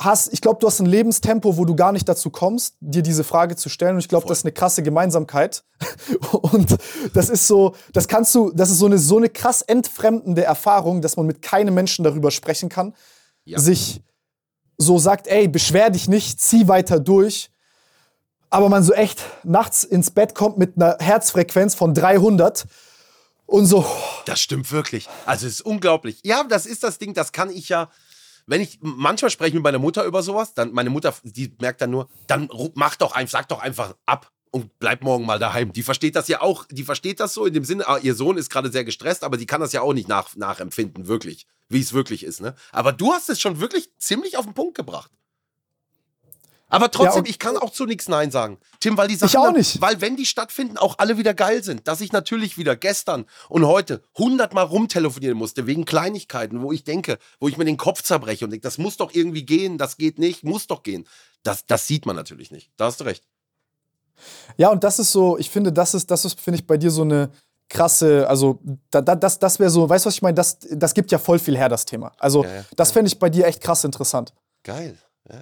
[0.03, 3.23] hast, ich glaube, du hast ein Lebenstempo, wo du gar nicht dazu kommst, dir diese
[3.23, 3.93] Frage zu stellen.
[3.93, 5.63] Und ich glaube, das ist eine krasse Gemeinsamkeit.
[6.31, 6.77] Und
[7.13, 11.01] das ist so, das kannst du, das ist so eine, so eine krass entfremdende Erfahrung,
[11.01, 12.93] dass man mit keinem Menschen darüber sprechen kann.
[13.45, 13.59] Ja.
[13.59, 14.01] Sich
[14.77, 17.51] so sagt, ey, beschwer dich nicht, zieh weiter durch.
[18.49, 22.65] Aber man so echt nachts ins Bett kommt mit einer Herzfrequenz von 300
[23.51, 23.85] und so,
[24.25, 25.09] Das stimmt wirklich.
[25.25, 26.19] Also es ist unglaublich.
[26.23, 27.89] Ja, das ist das Ding, das kann ich ja.
[28.51, 31.79] Wenn ich manchmal spreche ich mit meiner Mutter über sowas, dann meine Mutter, die merkt
[31.79, 35.71] dann nur, dann mach doch einfach, sag doch einfach ab und bleib morgen mal daheim.
[35.71, 38.35] Die versteht das ja auch, die versteht das so in dem Sinne, ah, ihr Sohn
[38.35, 41.79] ist gerade sehr gestresst, aber die kann das ja auch nicht nach, nachempfinden, wirklich, wie
[41.79, 42.41] es wirklich ist.
[42.41, 42.53] Ne?
[42.73, 45.11] Aber du hast es schon wirklich ziemlich auf den Punkt gebracht.
[46.71, 48.57] Aber trotzdem, und- ich kann auch zu nichts Nein sagen.
[48.79, 49.79] Tim, weil die Sachen, Ich auch dann- nicht.
[49.81, 51.87] weil wenn die stattfinden, auch alle wieder geil sind.
[51.87, 57.17] Dass ich natürlich wieder gestern und heute hundertmal rumtelefonieren musste wegen Kleinigkeiten, wo ich denke,
[57.39, 60.17] wo ich mir den Kopf zerbreche und denke, das muss doch irgendwie gehen, das geht
[60.17, 61.07] nicht, muss doch gehen.
[61.43, 62.71] Das, das sieht man natürlich nicht.
[62.77, 63.23] Da hast du recht.
[64.57, 66.91] Ja, und das ist so, ich finde, das ist, das ist, finde ich, bei dir
[66.91, 67.31] so eine
[67.69, 68.59] krasse, also
[68.91, 70.35] da, da, das, das wäre so, weißt du, was ich meine?
[70.35, 72.11] Das, das gibt ja voll viel her, das Thema.
[72.19, 74.33] Also, Ja, ja, das fände ich bei dir echt krass interessant.
[74.63, 74.97] Geil.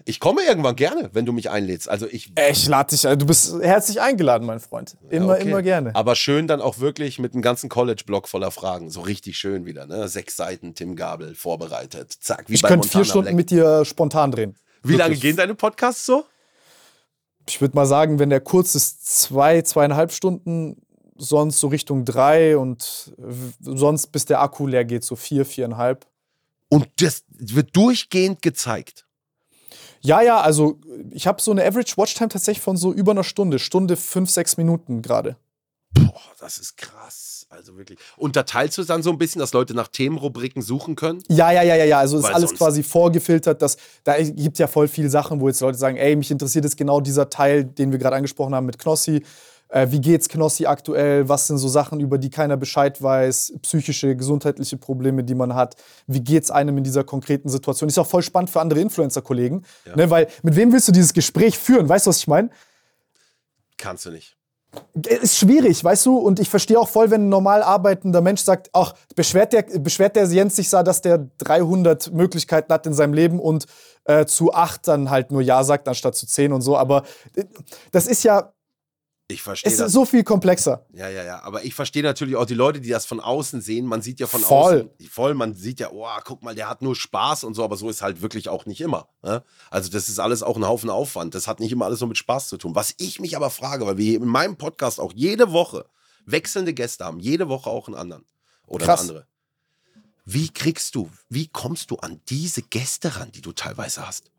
[0.05, 1.89] Ich komme irgendwann gerne, wenn du mich einlädst.
[1.89, 2.31] Also ich.
[2.49, 4.97] Ich lade dich, du bist herzlich eingeladen, mein Freund.
[5.09, 5.47] Immer, Okay.
[5.49, 5.95] immer gerne.
[5.95, 8.89] Aber schön dann auch wirklich mit einem ganzen College-Block voller Fragen.
[8.89, 10.07] So richtig schön wieder, ne?
[10.07, 12.13] Sechs Seiten Tim Gabel vorbereitet.
[12.19, 13.35] Zack, wie Ich könnte vier Stunden Black.
[13.35, 14.55] mit dir spontan drehen.
[14.83, 15.21] Wie lange Wirklich.
[15.21, 16.23] gehen deine Podcasts so?
[17.47, 20.81] Ich würde mal sagen, wenn der kurz ist, zwei, zweieinhalb Stunden,
[21.17, 23.13] sonst so Richtung drei und
[23.59, 26.05] sonst bis der Akku leer geht, so vier, viereinhalb.
[26.69, 29.05] Und das wird durchgehend gezeigt.
[30.01, 30.79] Ja, ja, also
[31.11, 34.57] ich habe so eine Average Watchtime tatsächlich von so über einer Stunde, Stunde fünf, sechs
[34.57, 35.35] Minuten gerade.
[35.93, 37.47] Boah, das ist krass.
[37.49, 37.97] Also wirklich.
[38.17, 41.23] Unterteilst du es dann so ein bisschen, dass Leute nach Themenrubriken suchen können?
[41.29, 41.99] Ja, ja, ja, ja, ja.
[41.99, 43.61] Also ist Weil alles quasi vorgefiltert.
[43.61, 46.77] Dass, da gibt ja voll viele Sachen, wo jetzt Leute sagen, ey, mich interessiert jetzt
[46.77, 49.23] genau dieser Teil, den wir gerade angesprochen haben mit Knossi.
[49.69, 51.29] Äh, wie geht's Knossi aktuell?
[51.29, 53.53] Was sind so Sachen, über die keiner Bescheid weiß?
[53.61, 55.75] Psychische, gesundheitliche Probleme, die man hat.
[56.07, 57.87] Wie geht's einem in dieser konkreten Situation?
[57.87, 59.63] Ist auch voll spannend für andere Influencer-Kollegen.
[59.95, 61.87] Ne, weil mit wem willst du dieses Gespräch führen?
[61.87, 62.49] Weißt du, was ich meine?
[63.77, 64.35] Kannst du nicht.
[65.03, 66.17] ist schwierig, weißt du?
[66.17, 70.15] Und ich verstehe auch voll, wenn ein normal arbeitender Mensch sagt, ach, beschwert der, beschwert
[70.15, 73.67] der Jens sich da, dass der 300 Möglichkeiten hat in seinem Leben und
[74.05, 76.75] äh, zu acht dann halt nur Ja sagt, anstatt zu zehn und so.
[76.75, 77.03] Aber
[77.35, 77.45] äh,
[77.91, 78.51] das ist ja,
[79.31, 79.87] Ich verstehe es das.
[79.87, 80.87] ist so viel komplexer.
[80.91, 81.43] Ja, ja, ja.
[81.43, 83.85] Aber ich verstehe natürlich auch die Leute, die das von außen sehen.
[83.85, 84.89] Man sieht ja von Voll.
[84.97, 85.07] außen.
[85.07, 85.33] Voll.
[85.35, 88.01] Man sieht ja, oh, guck mal, der hat nur Spaß und so, aber so ist
[88.01, 89.07] halt wirklich auch nicht immer.
[89.21, 89.43] Ne?
[89.69, 91.35] Also, das ist alles auch ein Haufen Aufwand.
[91.35, 92.73] Das hat nicht immer alles so mit Spaß zu tun.
[92.73, 95.85] Was ich mich aber frage, weil wir hier in meinem Podcast auch jede Woche
[96.25, 98.25] wechselnde Gäste haben, jede Woche auch einen anderen.
[98.65, 99.01] Oder Krass.
[99.01, 99.27] eine andere.
[100.25, 104.31] Wie kriegst du, wie kommst du an diese Gäste ran, die du teilweise hast?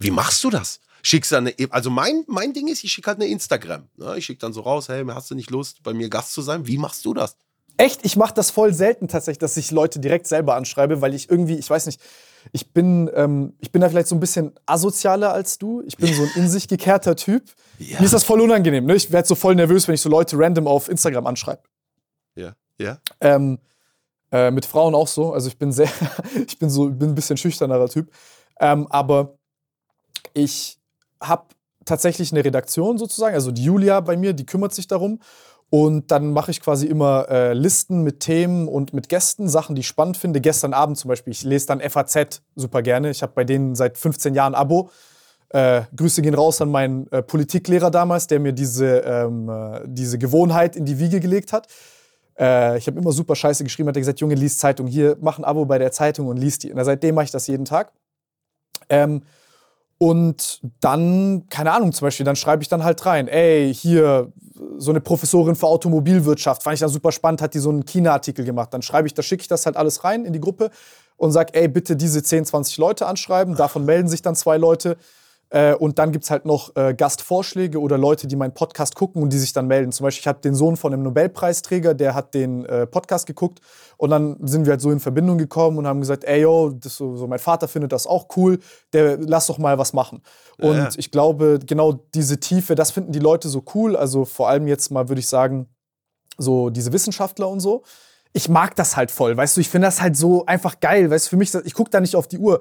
[0.00, 0.80] Wie machst du das?
[1.06, 3.88] Schickst du eine, also mein, mein Ding ist, ich schicke halt eine Instagram.
[3.96, 4.16] Ne?
[4.16, 6.66] Ich schicke dann so raus, hey, hast du nicht Lust, bei mir Gast zu sein?
[6.66, 7.36] Wie machst du das?
[7.76, 11.28] Echt, ich mache das voll selten tatsächlich, dass ich Leute direkt selber anschreibe, weil ich
[11.28, 12.00] irgendwie, ich weiß nicht,
[12.52, 15.82] ich bin, ähm, ich bin da vielleicht so ein bisschen asozialer als du.
[15.86, 17.42] Ich bin so ein in sich gekehrter Typ.
[17.78, 17.98] Ja.
[17.98, 18.86] Mir ist das voll unangenehm.
[18.86, 18.94] Ne?
[18.94, 21.62] Ich werde so voll nervös, wenn ich so Leute random auf Instagram anschreibe.
[22.34, 22.54] Ja.
[22.78, 22.98] Ja?
[23.20, 23.58] Ähm,
[24.32, 25.34] äh, mit Frauen auch so.
[25.34, 25.88] Also ich bin sehr,
[26.46, 28.10] ich bin so, bin ein bisschen schüchternerer Typ.
[28.58, 29.36] Ähm, aber
[30.32, 30.78] ich
[31.28, 31.46] habe
[31.84, 35.20] tatsächlich eine Redaktion sozusagen, also die Julia bei mir, die kümmert sich darum.
[35.70, 39.80] Und dann mache ich quasi immer äh, Listen mit Themen und mit Gästen, Sachen, die
[39.80, 40.40] ich spannend finde.
[40.40, 43.10] Gestern Abend zum Beispiel, ich lese dann FAZ super gerne.
[43.10, 44.90] Ich habe bei denen seit 15 Jahren Abo.
[45.48, 50.18] Äh, Grüße gehen raus an meinen äh, Politiklehrer damals, der mir diese, ähm, äh, diese
[50.18, 51.66] Gewohnheit in die Wiege gelegt hat.
[52.38, 55.38] Äh, ich habe immer super Scheiße geschrieben, hat er gesagt, Junge, lies Zeitung hier, mach
[55.38, 56.72] ein Abo bei der Zeitung und lies die.
[56.72, 57.92] Und seitdem mache ich das jeden Tag.
[58.88, 59.22] Ähm,
[60.04, 64.30] und dann, keine Ahnung, zum Beispiel, dann schreibe ich dann halt rein, ey, hier,
[64.76, 68.44] so eine Professorin für Automobilwirtschaft, fand ich dann super spannend, hat die so einen China-Artikel
[68.44, 68.74] gemacht.
[68.74, 70.68] Dann schreibe ich, da schicke ich das halt alles rein in die Gruppe
[71.16, 73.56] und sag, ey, bitte diese 10, 20 Leute anschreiben.
[73.56, 74.98] Davon melden sich dann zwei Leute.
[75.54, 79.22] Äh, und dann gibt es halt noch äh, Gastvorschläge oder Leute, die meinen Podcast gucken
[79.22, 79.92] und die sich dann melden.
[79.92, 83.60] Zum Beispiel, ich habe den Sohn von einem Nobelpreisträger, der hat den äh, Podcast geguckt.
[83.96, 86.96] Und dann sind wir halt so in Verbindung gekommen und haben gesagt, ey, yo, das
[86.96, 88.58] so, so, mein Vater findet das auch cool,
[88.92, 90.22] der, lass doch mal was machen.
[90.58, 90.88] Und Ja.
[90.96, 93.94] ich glaube, genau diese Tiefe, das finden die Leute so cool.
[93.94, 95.68] Also vor allem jetzt mal, würde ich sagen,
[96.36, 97.84] so diese Wissenschaftler und so.
[98.32, 101.26] Ich mag das halt voll, weißt du, ich finde das halt so einfach geil, weißt
[101.26, 102.60] du, für mich, ich gucke da nicht auf die Uhr.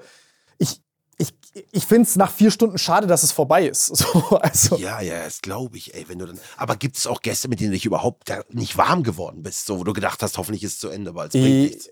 [1.72, 3.88] Ich, finde es nach vier Stunden schade, dass es vorbei ist.
[3.96, 6.40] So, also, Ja, ja, das glaube ich, ey, wenn du dann.
[6.58, 9.80] Aber gibt es auch Gäste, mit denen du dich überhaupt nicht warm geworden bist, so
[9.80, 11.90] wo du gedacht hast, hoffentlich ist es zu Ende, weil es bringt Ich, nichts.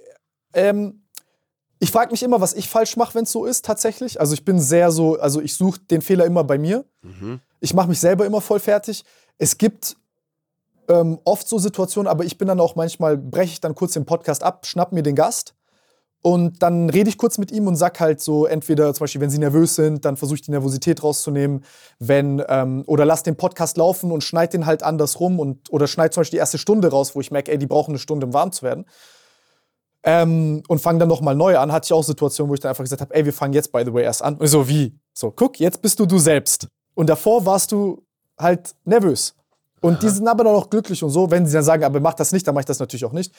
[0.53, 1.03] ähm,
[1.79, 4.19] ich frage mich immer, was ich falsch mache, wenn es so ist, tatsächlich.
[4.19, 6.85] Also ich bin sehr so, also ich suche den Fehler immer bei mir.
[7.01, 7.39] Mhm.
[7.59, 9.03] Ich mache mich selber immer voll fertig.
[9.37, 9.95] Es gibt
[10.87, 14.05] ähm, oft so Situationen, aber ich bin dann auch manchmal, breche ich dann kurz den
[14.05, 15.55] Podcast ab, schnapp mir den Gast
[16.23, 19.31] und dann rede ich kurz mit ihm und sag halt so, entweder zum Beispiel, wenn
[19.31, 21.63] sie nervös sind, dann versuche ich die Nervosität rauszunehmen,
[21.97, 26.13] wenn, ähm, oder lass den Podcast laufen und schneid den halt andersrum und, oder schneid
[26.13, 28.33] zum Beispiel die erste Stunde raus, wo ich merke, ey, die brauchen eine Stunde, um
[28.33, 28.85] warm zu werden.
[30.03, 31.71] Ähm, und fange dann nochmal neu an.
[31.71, 33.83] Hatte ich auch Situationen, wo ich dann einfach gesagt habe, ey, wir fangen jetzt, by
[33.85, 34.35] the way, erst an.
[34.35, 34.99] Und so, wie?
[35.13, 36.67] So, guck, jetzt bist du du selbst.
[36.95, 38.03] Und davor warst du
[38.37, 39.35] halt nervös.
[39.79, 41.31] Und die sind aber dann auch glücklich und so.
[41.31, 43.33] Wenn sie dann sagen, aber mach das nicht, dann mach ich das natürlich auch nicht.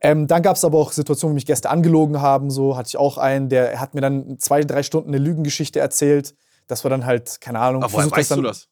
[0.00, 2.50] Ähm, dann gab es aber auch Situationen, wo mich Gäste angelogen haben.
[2.50, 6.34] So hatte ich auch einen, der hat mir dann zwei, drei Stunden eine Lügengeschichte erzählt.
[6.66, 7.82] Das war dann halt, keine Ahnung.
[7.82, 8.68] Aber woher weißt dann, du das?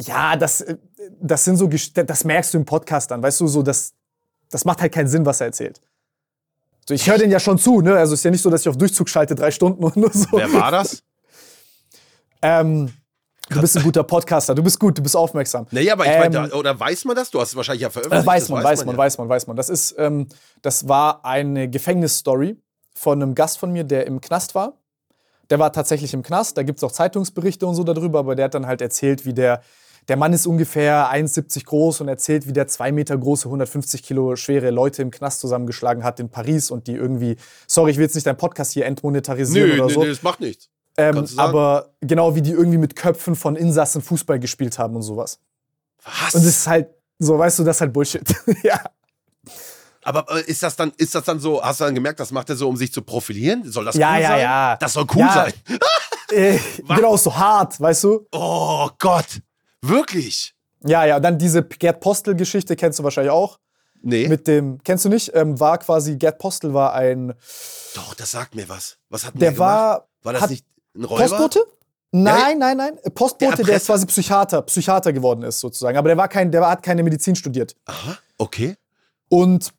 [0.00, 0.76] Ja, das, äh,
[1.20, 3.22] das sind so, das merkst du im Podcast dann.
[3.22, 3.92] Weißt du, so, das,
[4.48, 5.80] das macht halt keinen Sinn, was er erzählt.
[6.88, 7.96] So, ich höre den ja schon zu, ne?
[7.96, 10.26] Also ist ja nicht so, dass ich auf Durchzug schalte, drei Stunden und nur so.
[10.32, 11.02] Wer war das?
[12.42, 12.92] Ähm,
[13.50, 15.66] du bist ein guter Podcaster, du bist gut, du bist aufmerksam.
[15.70, 17.30] Naja, aber ich Ähm, meine, oder weiß man das?
[17.30, 18.26] Du hast es wahrscheinlich ja veröffentlicht.
[18.26, 18.98] Das weiß man, weiß man, ja.
[18.98, 19.56] weiß man, weiß man.
[19.56, 20.28] Das ist, ähm,
[20.62, 22.56] das war eine Gefängnisstory
[22.94, 24.74] von einem Gast von mir, der im Knast war.
[25.50, 26.56] Der war tatsächlich im Knast.
[26.56, 29.34] Da gibt es auch Zeitungsberichte und so darüber, aber der hat dann halt erzählt, wie
[29.34, 29.62] der,
[30.08, 34.36] der Mann ist ungefähr 1,70 groß und erzählt, wie der zwei Meter große, 150 Kilo
[34.36, 37.36] schwere Leute im Knast zusammengeschlagen hat in Paris und die irgendwie,
[37.66, 40.02] sorry, ich will jetzt nicht deinen Podcast hier entmonetarisieren Nö, oder nö, so.
[40.02, 40.68] nö, das macht nichts.
[40.96, 45.38] Ähm, aber genau wie die irgendwie mit Köpfen von Insassen Fußball gespielt haben und sowas.
[46.04, 46.34] Was?
[46.34, 48.34] Und das ist halt, so weißt du, das ist halt Bullshit.
[48.62, 48.80] ja.
[50.02, 52.48] Aber äh, ist das dann, ist das dann so, hast du dann gemerkt, das macht
[52.50, 53.70] er so, um sich zu profilieren?
[53.70, 54.40] Soll das Ja, cool ja, sein?
[54.40, 54.76] ja.
[54.76, 55.32] Das soll cool Ja.
[55.34, 55.52] sein.
[56.32, 58.24] Äh, genau, so hart, weißt du?
[58.30, 59.40] Oh Gott.
[59.82, 60.54] Wirklich?
[60.86, 63.58] Ja, ja, dann diese Gerd Postel-Geschichte kennst du wahrscheinlich auch.
[64.00, 64.28] Nee.
[64.28, 65.32] Mit dem, kennst du nicht?
[65.34, 67.34] Ähm, war quasi, Gerd Postel war ein,
[67.96, 68.96] Doch, das sagt mir was.
[69.08, 69.68] Was hat denn der der gemacht?
[69.70, 71.22] war War das hat- nicht ein Räuber?
[71.22, 71.64] Postbote?
[72.12, 72.98] Nein, nein, nein.
[73.02, 73.76] Äh, Postbote, der, Erpresser?
[73.76, 75.96] ist quasi Psychiater, Psychiater geworden ist sozusagen.
[75.96, 77.76] Aber der war kein, der hat keine Medizin studiert.
[77.86, 78.76] Aha, okay.
[79.28, 79.72] Und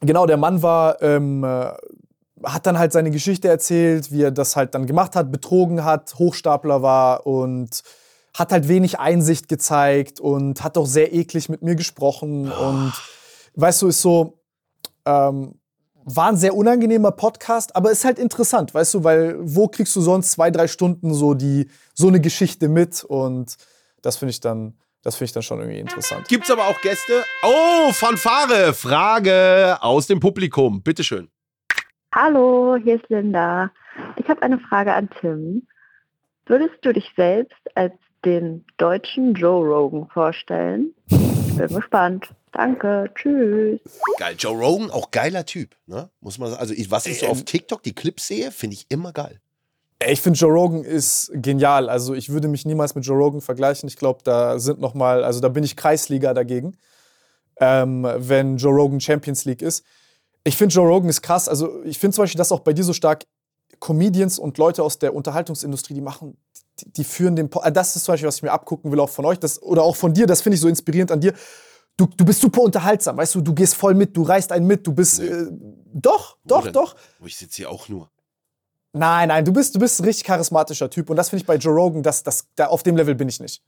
[0.00, 1.72] genau, der Mann war, ähm, äh,
[2.44, 6.14] hat dann halt seine Geschichte erzählt, wie er das halt dann gemacht hat, betrogen hat,
[6.18, 7.82] Hochstapler war und
[8.34, 12.52] hat halt wenig Einsicht gezeigt und hat auch sehr eklig mit mir gesprochen.
[12.52, 12.92] Und
[13.54, 14.38] weißt du, ist so,
[15.06, 15.54] ähm,
[16.06, 20.00] war ein sehr unangenehmer Podcast, aber ist halt interessant, weißt du, weil wo kriegst du
[20.00, 23.56] sonst zwei, drei Stunden so die, so eine Geschichte mit und
[24.02, 26.28] das finde ich dann, das finde ich dann schon irgendwie interessant.
[26.28, 27.24] Gibt's aber auch Gäste?
[27.42, 28.72] Oh, Fanfare.
[28.72, 30.80] Frage aus dem Publikum.
[30.80, 31.28] Bitteschön.
[32.14, 33.72] Hallo, hier ist Linda.
[34.16, 35.66] Ich habe eine Frage an Tim.
[36.46, 40.94] Würdest du dich selbst als den deutschen Joe Rogan vorstellen?
[41.08, 42.28] Ich bin gespannt.
[42.56, 43.80] Danke, tschüss.
[44.18, 44.34] Geil.
[44.38, 45.76] Joe Rogan, auch geiler Typ.
[45.86, 46.08] Ne?
[46.20, 46.60] Muss man sagen.
[46.60, 47.32] Also, ich, was ich so Ähm.
[47.32, 49.40] auf TikTok die Clips sehe, finde ich immer geil.
[50.08, 51.88] Ich finde Joe Rogan ist genial.
[51.88, 53.88] Also ich würde mich niemals mit Joe Rogan vergleichen.
[53.88, 56.76] Ich glaube, da sind noch mal, also da bin ich Kreisliga dagegen,
[57.60, 59.84] ähm, wenn Joe Rogan Champions League ist.
[60.44, 61.48] Ich finde Joe Rogan ist krass.
[61.48, 63.24] Also ich finde zum Beispiel, dass auch bei dir so stark
[63.80, 66.36] Comedians und Leute aus der Unterhaltungsindustrie, die machen,
[66.80, 67.48] die, die führen den.
[67.48, 69.62] Po äh, das ist zum Beispiel, was ich mir abgucken will, auch von euch, das,
[69.62, 70.26] oder auch von dir.
[70.26, 71.32] Das finde ich so inspirierend an dir.
[71.96, 74.86] Du, du bist super unterhaltsam, weißt du, du gehst voll mit, du reißt einen mit,
[74.86, 75.20] du bist.
[75.20, 75.28] Nee.
[75.28, 75.48] Äh,
[75.94, 76.72] doch, Wo doch, denn?
[76.74, 76.94] doch.
[77.20, 78.10] Oh, ich sitze hier auch nur.
[78.92, 81.10] Nein, nein, du bist, du bist ein richtig charismatischer Typ.
[81.10, 83.40] Und das finde ich bei Joe Rogan, das, das, da, auf dem Level bin ich
[83.40, 83.62] nicht.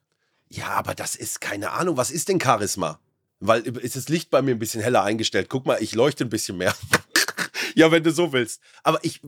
[0.49, 1.97] Ja, aber das ist keine Ahnung.
[1.97, 2.99] Was ist denn Charisma?
[3.41, 5.49] Weil ist das Licht bei mir ein bisschen heller eingestellt.
[5.49, 6.75] Guck mal, ich leuchte ein bisschen mehr.
[7.75, 8.61] ja, wenn du so willst.
[8.83, 9.21] Aber ich,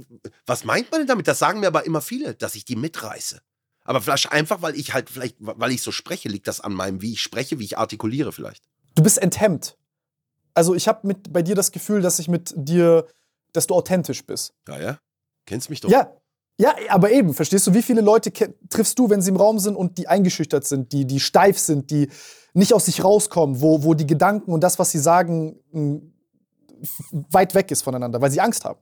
[0.46, 1.28] was meint man denn damit?
[1.28, 3.40] Das sagen mir aber immer viele, dass ich die mitreiße.
[3.84, 7.02] Aber vielleicht einfach, weil ich halt, vielleicht, weil ich so spreche, liegt das an meinem,
[7.02, 8.64] wie ich spreche, wie ich artikuliere vielleicht.
[8.94, 9.76] Du bist enthemmt.
[10.54, 13.06] Also ich habe mit bei dir das Gefühl, dass ich mit dir,
[13.52, 14.52] dass du authentisch bist.
[14.68, 14.98] Ja, ja.
[15.46, 15.90] Kennst mich doch.
[15.90, 16.14] Ja.
[16.58, 18.30] Ja, aber eben, verstehst du, wie viele Leute
[18.68, 21.90] triffst du, wenn sie im Raum sind und die eingeschüchtert sind, die, die steif sind,
[21.90, 22.10] die
[22.52, 25.58] nicht aus sich rauskommen, wo, wo die Gedanken und das, was sie sagen,
[27.30, 28.78] weit weg ist voneinander, weil sie Angst haben.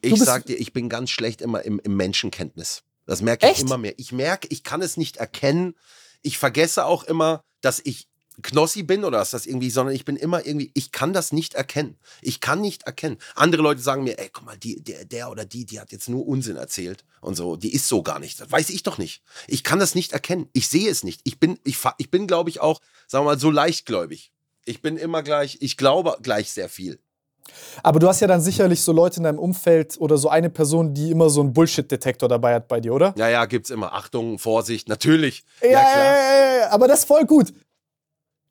[0.00, 2.84] Ich sag dir, ich bin ganz schlecht immer im, im Menschenkenntnis.
[3.04, 3.62] Das merke ich Echt?
[3.62, 3.94] immer mehr.
[3.96, 5.74] Ich merke, ich kann es nicht erkennen.
[6.22, 8.08] Ich vergesse auch immer, dass ich
[8.42, 11.54] Knossi bin oder dass das irgendwie, sondern ich bin immer irgendwie, ich kann das nicht
[11.54, 11.96] erkennen.
[12.22, 13.18] Ich kann nicht erkennen.
[13.34, 16.08] Andere Leute sagen mir, ey, guck mal, die, der, der oder die, die hat jetzt
[16.08, 17.56] nur Unsinn erzählt und so.
[17.56, 18.40] Die ist so gar nicht.
[18.40, 19.22] Das weiß ich doch nicht.
[19.46, 20.48] Ich kann das nicht erkennen.
[20.52, 21.20] Ich sehe es nicht.
[21.24, 24.32] Ich bin, ich, ich bin, glaube ich, auch, sagen wir mal, so leichtgläubig.
[24.64, 27.00] Ich bin immer gleich, ich glaube gleich sehr viel.
[27.82, 30.94] Aber du hast ja dann sicherlich so Leute in deinem Umfeld oder so eine Person,
[30.94, 33.14] die immer so einen Bullshit-Detektor dabei hat bei dir, oder?
[33.16, 33.94] Ja, ja, gibt's immer.
[33.94, 35.44] Achtung, Vorsicht, natürlich.
[35.62, 37.52] Ja, ja, ja, ja, aber das ist voll gut.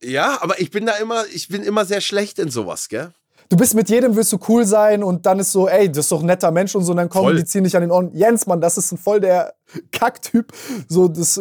[0.02, 3.12] Ja, aber ich bin da immer, ich bin immer sehr schlecht in sowas, gell?
[3.50, 6.12] Du bist mit jedem, willst du cool sein und dann ist so, ey, das ist
[6.12, 7.36] doch ein netter Mensch und so, und dann kommen Voll.
[7.38, 8.12] die ziehen dich an den Ohren.
[8.14, 9.56] Jens, Mann, das ist ein voll der
[9.92, 10.52] Kacktyp.
[10.90, 11.40] So, das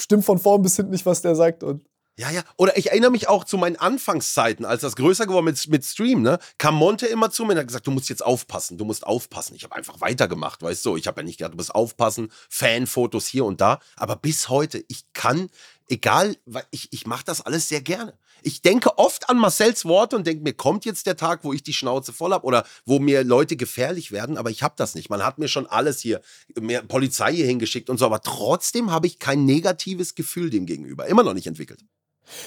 [0.00, 1.62] stimmt von vorn bis hinten nicht, was der sagt.
[1.62, 1.84] Und
[2.18, 2.42] Ja, ja.
[2.56, 6.22] Oder ich erinnere mich auch zu meinen Anfangszeiten, als das größer geworden mit, mit Stream,
[6.22, 6.38] ne?
[6.56, 9.54] Kam Monte immer zu mir und hat gesagt, du musst jetzt aufpassen, du musst aufpassen.
[9.54, 10.96] Ich habe einfach weitergemacht, weißt du?
[10.96, 13.78] Ich habe ja nicht gedacht, du musst aufpassen, Fanfotos hier und da.
[13.96, 15.50] Aber bis heute, ich kann,
[15.92, 16.34] egal,
[16.70, 18.14] ich, ich mache das alles sehr gerne.
[18.42, 21.62] Ich denke oft an Marcells Worte und denke mir, kommt jetzt der Tag, wo ich
[21.62, 25.10] die Schnauze voll habe oder wo mir Leute gefährlich werden, aber ich habe das nicht.
[25.10, 26.20] Man hat mir schon alles hier,
[26.60, 31.06] mehr Polizei hier hingeschickt und so, aber trotzdem habe ich kein negatives Gefühl dem gegenüber.
[31.06, 31.84] Immer noch nicht entwickelt.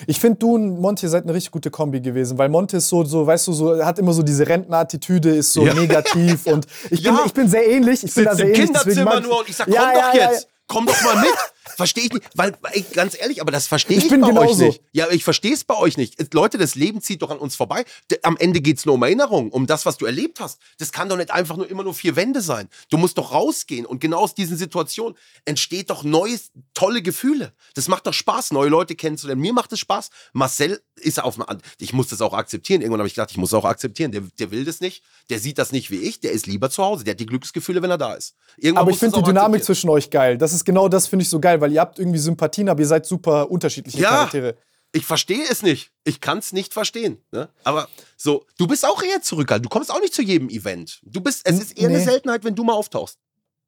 [0.08, 3.04] ich finde, du und Monte seid eine richtig gute Kombi gewesen, weil Monte ist so,
[3.06, 5.74] so weißt du, so, hat immer so diese Rentnerattitüde, ist so Ja.
[5.76, 7.12] negativ und ich, Ja.
[7.12, 8.04] bin, ich bin sehr ähnlich.
[8.04, 8.66] Ich bin da sehr im ähnlich.
[8.74, 11.30] Kinderzimmer nur und ich sag, Ja, komm ja, doch jetzt, komm doch mal mit.
[11.76, 14.34] Verstehe ich nicht, weil, ey, ganz ehrlich, aber das verstehe ich, Ich bin bei euch
[14.36, 14.66] genauso.
[14.66, 14.82] nicht.
[14.92, 16.34] Ja, ich verstehe es bei euch nicht.
[16.34, 17.86] Leute, das Leben zieht doch an uns vorbei.
[18.22, 20.60] Am Ende geht's nur um Erinnerung, um das, was du erlebt hast.
[20.78, 22.70] Das kann doch nicht einfach nur immer nur vier Wände sein.
[22.90, 27.54] Du musst doch rausgehen und genau aus diesen Situationen entsteht doch neues, tolle Gefühle.
[27.74, 29.42] Das macht doch Spaß, neue Leute kennenzulernen.
[29.42, 30.10] Mir macht es Spaß.
[30.34, 32.82] Marcel ist auf einem, an- ich muss das auch akzeptieren.
[32.82, 34.12] Irgendwann habe ich gedacht, ich muss auch akzeptieren.
[34.12, 35.04] Der, der will das nicht.
[35.30, 36.20] Der sieht das nicht wie ich.
[36.20, 37.04] Der ist lieber zu Hause.
[37.04, 38.36] Der hat die Glücksgefühle, wenn er da ist.
[38.58, 40.38] Irgendwann Aber ich es finde die Dynamik zwischen euch geil.
[40.38, 42.88] Das ist genau das, finde ich so geil, weil ihr habt irgendwie Sympathien, aber ihr
[42.88, 44.10] seid super unterschiedliche Ja.
[44.10, 44.56] Charaktere.
[44.92, 45.92] Ich verstehe es nicht.
[46.06, 47.22] Ich kann es nicht verstehen.
[47.32, 47.50] Ne?
[47.66, 49.66] Aber so, du bist auch eher zurückhaltend.
[49.66, 51.02] Du kommst auch nicht zu jedem Event.
[51.04, 52.04] Du bist, es ist eher eine nee.
[52.06, 53.20] Seltenheit, wenn du mal auftauchst.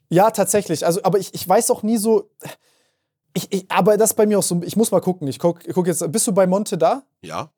[0.10, 0.86] Ja, tatsächlich.
[0.86, 2.32] Also, aber ich, ich weiß auch nie so.
[3.34, 4.62] Ich, ich, aber das ist bei mir auch so.
[4.64, 5.28] Ich muss mal gucken.
[5.28, 6.10] Ich guck, guck jetzt.
[6.12, 7.04] Bist du bei Monte da?
[7.22, 7.52] Ja.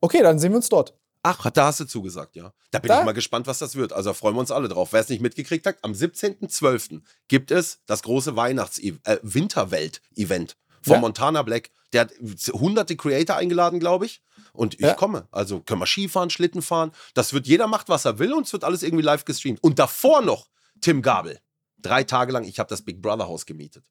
[0.00, 0.94] Okay, dann sehen wir uns dort.
[1.22, 2.52] Ach, da hast du zugesagt, ja.
[2.70, 3.00] Da bin Da?
[3.00, 3.92] ich mal gespannt, was das wird.
[3.92, 4.92] Also da freuen wir uns alle drauf.
[4.92, 7.02] Wer es nicht mitgekriegt hat, am 17.12.
[7.28, 11.00] gibt es das große Weihnachts- äh, Winterwelt-Event von Ja.
[11.00, 11.70] Montana Black.
[11.92, 12.12] Der hat
[12.52, 14.22] hunderte Creator eingeladen, glaube ich.
[14.52, 14.94] Und ich Ja.
[14.94, 15.28] komme.
[15.30, 16.92] Also können wir Skifahren, Schlitten fahren.
[17.14, 19.62] Das wird, jeder macht, was er will und es wird alles irgendwie live gestreamt.
[19.62, 20.48] Und davor noch
[20.80, 21.38] Tim Gabel.
[21.78, 23.84] Drei Tage lang, ich habe das Big Brother Haus gemietet.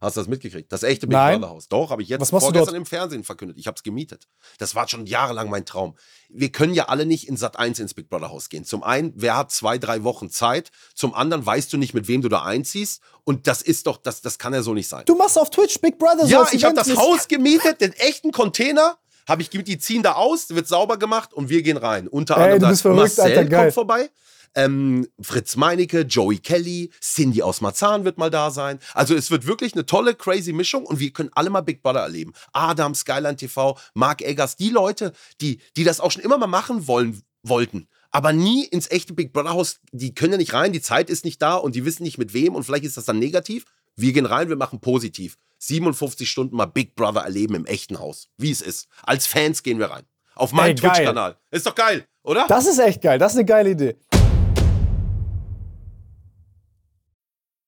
[0.00, 0.72] Hast du das mitgekriegt?
[0.72, 1.40] Das echte Big Nein.
[1.40, 1.68] Brother Haus.
[1.68, 2.76] Doch, habe ich jetzt Was machst du vorgestern dort?
[2.78, 3.58] im Fernsehen verkündet.
[3.58, 4.28] Ich habe es gemietet.
[4.58, 5.94] Das war schon jahrelang mein Traum.
[6.30, 8.64] Wir können ja alle nicht in Sat 1 ins Big Brother Haus gehen.
[8.64, 10.70] Zum einen, wer hat zwei, drei Wochen Zeit?
[10.94, 13.02] Zum anderen weißt du nicht, mit wem du da einziehst.
[13.24, 15.04] Und das ist doch, das, das kann ja so nicht sein.
[15.04, 18.32] Du machst auf Twitch Big Brother so ja, ich habe das Haus gemietet, den echten
[18.32, 18.96] Container.
[19.28, 22.08] Habe ich gemietet, die ziehen da aus, wird sauber gemacht und wir gehen rein.
[22.08, 24.10] Unter Ey, anderem bist verrückt, Marcel Alter, kommt vorbei.
[24.54, 28.78] Ähm, Fritz Meinecke, Joey Kelly, Cindy aus Marzahn wird mal da sein.
[28.94, 32.00] Also es wird wirklich eine tolle, crazy Mischung und wir können alle mal Big Brother
[32.00, 32.32] erleben.
[32.52, 36.86] Adam, Skyline TV, Mark Eggers, die Leute, die, die das auch schon immer mal machen
[36.88, 40.82] wollen, wollten, aber nie ins echte Big Brother Haus, die können ja nicht rein, die
[40.82, 43.18] Zeit ist nicht da und die wissen nicht mit wem und vielleicht ist das dann
[43.18, 43.64] negativ.
[43.96, 45.36] Wir gehen rein, wir machen positiv.
[45.58, 48.88] 57 Stunden mal Big Brother erleben im echten Haus, wie es ist.
[49.02, 50.04] Als Fans gehen wir rein.
[50.34, 50.74] Auf geil.
[50.74, 51.36] Twitch-Kanal.
[51.50, 52.46] Ist doch geil, oder?
[52.48, 53.18] Das ist echt geil.
[53.18, 53.96] Das ist eine geile Idee.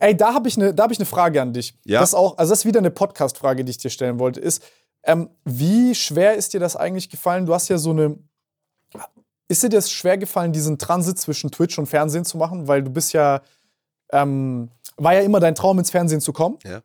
[0.00, 1.74] Ey, da habe ich eine hab ich ne Frage an dich.
[1.84, 2.00] Ja.
[2.00, 4.40] Das auch, also das ist wieder eine Podcast-Frage, die ich dir stellen wollte.
[4.40, 4.62] Ist,
[5.04, 7.46] ähm, wie schwer ist dir das eigentlich gefallen?
[7.46, 8.18] Du hast ja so eine.
[9.48, 12.66] Ist dir das schwer gefallen, diesen Transit zwischen Twitch und Fernsehen zu machen?
[12.66, 13.42] Weil du bist ja.
[14.12, 16.58] Ähm, war ja immer dein Traum, ins Fernsehen zu kommen.
[16.64, 16.82] Ja.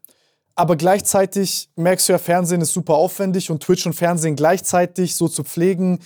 [0.56, 5.28] Aber gleichzeitig merkst du ja, Fernsehen ist super aufwendig und Twitch und Fernsehen gleichzeitig so
[5.28, 6.00] zu pflegen,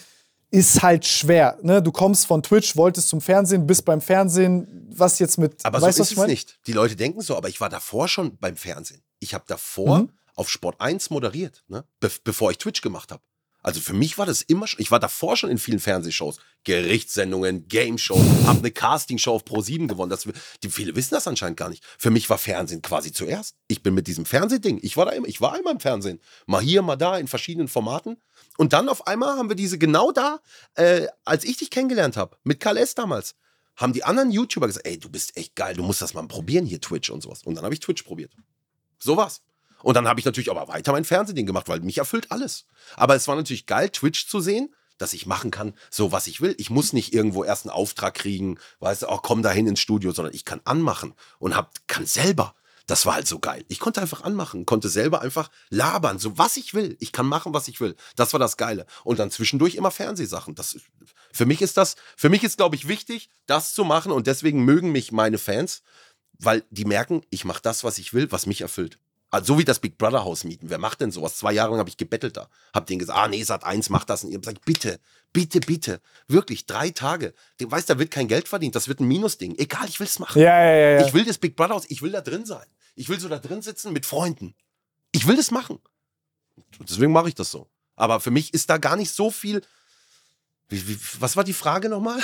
[0.51, 1.57] ist halt schwer.
[1.61, 1.81] Ne?
[1.81, 4.84] Du kommst von Twitch, wolltest zum Fernsehen, bist beim Fernsehen.
[4.97, 5.63] Was jetzt mit.
[5.65, 6.29] Aber weißt so ist ich es mein?
[6.29, 6.59] nicht.
[6.67, 9.01] Die Leute denken so, aber ich war davor schon beim Fernsehen.
[9.19, 10.09] Ich habe davor Mhm.
[10.35, 11.85] auf Sport 1 moderiert, ne?
[11.99, 13.21] Be bevor ich Twitch gemacht habe.
[13.61, 17.67] Also für mich war das immer schon, ich war davor schon in vielen Fernsehshows, Gerichtssendungen,
[17.67, 20.11] Game-Shows, habe eine Castingshow auf Pro7 gewonnen.
[20.11, 20.27] Das,
[20.61, 21.83] die, viele wissen das anscheinend gar nicht.
[21.97, 23.55] Für mich war Fernsehen quasi zuerst.
[23.67, 26.19] Ich bin mit diesem Fernsehding, ich war da immer, ich war immer im Fernsehen.
[26.45, 28.17] Mal hier, mal da, in verschiedenen Formaten.
[28.57, 30.39] Und dann auf einmal haben wir diese genau da,
[30.75, 32.93] äh, als ich dich kennengelernt habe, mit Karl S.
[32.93, 33.33] damals,
[33.75, 36.65] haben die anderen YouTuber gesagt, ey, du bist echt geil, du musst das mal probieren
[36.65, 37.43] hier, Twitch und sowas.
[37.43, 38.31] Und dann habe ich Twitch probiert.
[38.99, 39.41] So war's.
[39.83, 42.65] Und dann habe ich natürlich aber weiter mein Fernsehding gemacht, weil mich erfüllt alles.
[42.95, 46.41] Aber es war natürlich geil, Twitch zu sehen, dass ich machen kann, so was ich
[46.41, 46.55] will.
[46.57, 49.81] Ich muss nicht irgendwo erst einen Auftrag kriegen, weißt du, oh, komm da hin ins
[49.81, 52.55] Studio, sondern ich kann anmachen und hab, kann selber.
[52.87, 53.65] Das war halt so geil.
[53.67, 56.95] Ich konnte einfach anmachen, konnte selber einfach labern, so was ich will.
[56.99, 57.95] Ich kann machen, was ich will.
[58.15, 58.85] Das war das Geile.
[59.03, 60.55] Und dann zwischendurch immer Fernsehsachen.
[60.55, 60.77] Das,
[61.33, 64.11] für mich ist das, für mich ist, glaube ich, wichtig, das zu machen.
[64.11, 65.81] Und deswegen mögen mich meine Fans,
[66.37, 68.99] weil die merken, ich mache das, was ich will, was mich erfüllt.
[69.35, 70.69] Also so wie das Big Brother Haus mieten.
[70.69, 71.35] Wer macht denn sowas?
[71.35, 72.47] Zwei Jahre lang habe ich gebettelt da.
[72.73, 74.23] Hab denen gesagt, ah nee, Sat 1 macht das.
[74.23, 74.97] Und ich hab gesagt, bitte,
[75.33, 75.99] bitte, bitte.
[76.29, 77.33] Wirklich, drei Tage.
[77.57, 78.75] Du weißt, da wird kein Geld verdient.
[78.75, 79.55] Das wird ein Minusding.
[79.57, 80.41] Egal, ich will es machen.
[80.41, 80.99] Ja, ja, ja.
[80.99, 81.05] ja.
[81.05, 82.65] Ich will das Big Brother Haus, ich will da drin sein.
[82.95, 84.55] Ich will so da drin sitzen mit Freunden.
[85.11, 85.79] Ich will das machen.
[86.79, 87.67] Und deswegen mache ich das so.
[87.97, 89.61] Aber für mich ist da gar nicht so viel.
[90.69, 92.21] Wie, wie, was war die Frage nochmal?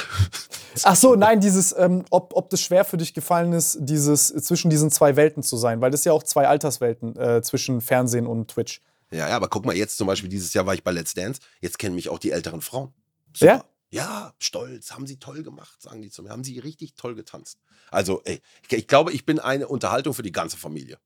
[0.84, 4.70] Ach so, nein, dieses, ähm, ob, ob das schwer für dich gefallen ist, dieses zwischen
[4.70, 8.50] diesen zwei Welten zu sein, weil das ja auch zwei Alterswelten äh, zwischen Fernsehen und
[8.50, 8.82] Twitch.
[9.12, 11.42] Ja, ja, aber guck mal, jetzt zum Beispiel dieses Jahr war ich bei Let's Dance.
[11.60, 12.94] Jetzt kennen mich auch die älteren Frauen.
[13.36, 13.66] Ja?
[13.90, 16.30] Ja, stolz, haben sie toll gemacht, sagen die zu mir.
[16.30, 17.60] Haben sie richtig toll getanzt.
[17.90, 20.98] Also, ey, ich, ich glaube, ich bin eine Unterhaltung für die ganze Familie.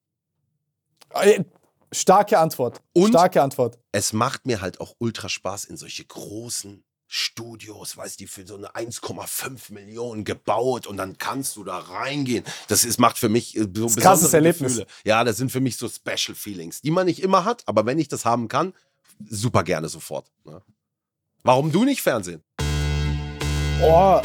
[1.09, 1.43] Äh,
[1.91, 2.82] Starke Antwort.
[2.93, 3.09] Und?
[3.09, 3.80] Starke Antwort.
[3.91, 8.45] Es macht mir halt auch ultra Spaß in solche großen Studios, weißt du, die für
[8.45, 12.43] so eine 1,5 Millionen gebaut und dann kannst du da reingehen.
[12.68, 14.72] Das ist, macht für mich äh, so ein krasses besondere Erlebnis.
[14.74, 14.88] Gefühle.
[15.03, 17.99] Ja, das sind für mich so Special Feelings, die man nicht immer hat, aber wenn
[17.99, 18.74] ich das haben kann,
[19.30, 20.32] super gerne sofort.
[20.45, 20.62] Ne?
[21.43, 22.41] Warum du nicht Fernsehen?
[23.82, 24.22] Oh,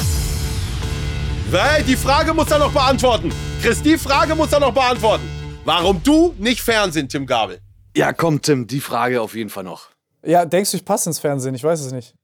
[1.53, 3.33] Hey, die Frage muss er noch beantworten.
[3.61, 5.29] Chris, die Frage muss er noch beantworten.
[5.65, 7.61] Warum du nicht Fernsehen, Tim Gabel?
[7.97, 9.89] Ja, komm, Tim, die Frage auf jeden Fall noch.
[10.25, 11.57] ja, denkst du, ich passe ins Fernsehen?
[11.57, 12.15] Ich weiß es nicht.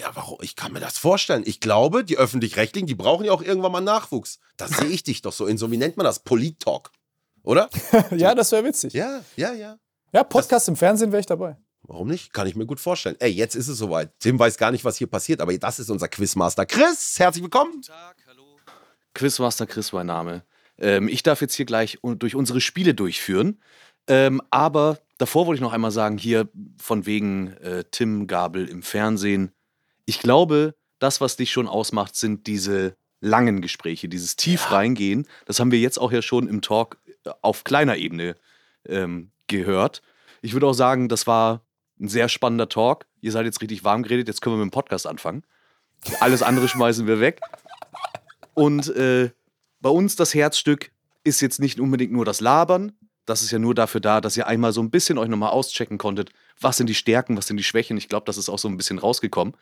[0.00, 0.38] Ja, warum?
[0.42, 1.42] Ich kann mir das vorstellen.
[1.46, 4.38] Ich glaube, die Öffentlich-Rechtlichen, die brauchen ja auch irgendwann mal Nachwuchs.
[4.56, 6.20] Da sehe ich dich doch so in so, wie nennt man das?
[6.20, 6.90] Polit-Talk.
[7.42, 7.70] Oder?
[8.16, 8.92] ja, das wäre witzig.
[8.92, 9.78] Ja, ja, ja.
[10.12, 11.56] Ja, Podcast im Fernsehen wäre ich dabei.
[11.82, 12.32] warum nicht?
[12.32, 13.16] Kann ich mir gut vorstellen.
[13.18, 14.18] Ey, jetzt ist es soweit.
[14.18, 16.66] Tim weiß gar nicht, was hier passiert, aber das ist unser Quizmaster.
[16.66, 17.82] Chris, herzlich willkommen.
[19.14, 20.44] Quizmaster Chris mein Name.
[20.78, 23.60] Ähm, ich darf jetzt hier gleich durch unsere Spiele durchführen.
[24.08, 26.48] Ähm, aber davor wollte ich noch einmal sagen, hier
[26.80, 29.52] von wegen äh, Tim Gabel im Fernsehen.
[30.06, 35.26] Ich glaube, das, was dich schon ausmacht, sind diese langen Gespräche, dieses tief reingehen.
[35.44, 38.36] Das haben wir jetzt auch ja schon im Talk äh, auf kleiner Ebene
[38.86, 40.02] ähm, gehört.
[40.42, 41.62] Ich würde auch sagen, das war
[42.00, 43.06] ein sehr spannender Talk.
[43.20, 45.44] Ihr seid jetzt richtig warm geredet, jetzt können wir mit dem Podcast anfangen.
[46.20, 47.40] Alles andere schmeißen wir weg.
[48.54, 49.30] Und äh,
[49.80, 50.90] bei uns das Herzstück
[51.24, 52.92] ist jetzt nicht unbedingt nur das Labern.
[53.24, 55.98] Das ist ja nur dafür da, dass ihr einmal so ein bisschen euch nochmal auschecken
[55.98, 56.30] konntet.
[56.60, 57.96] Was sind die Stärken, was sind die Schwächen?
[57.96, 59.54] Ich glaube, das ist auch so ein bisschen rausgekommen.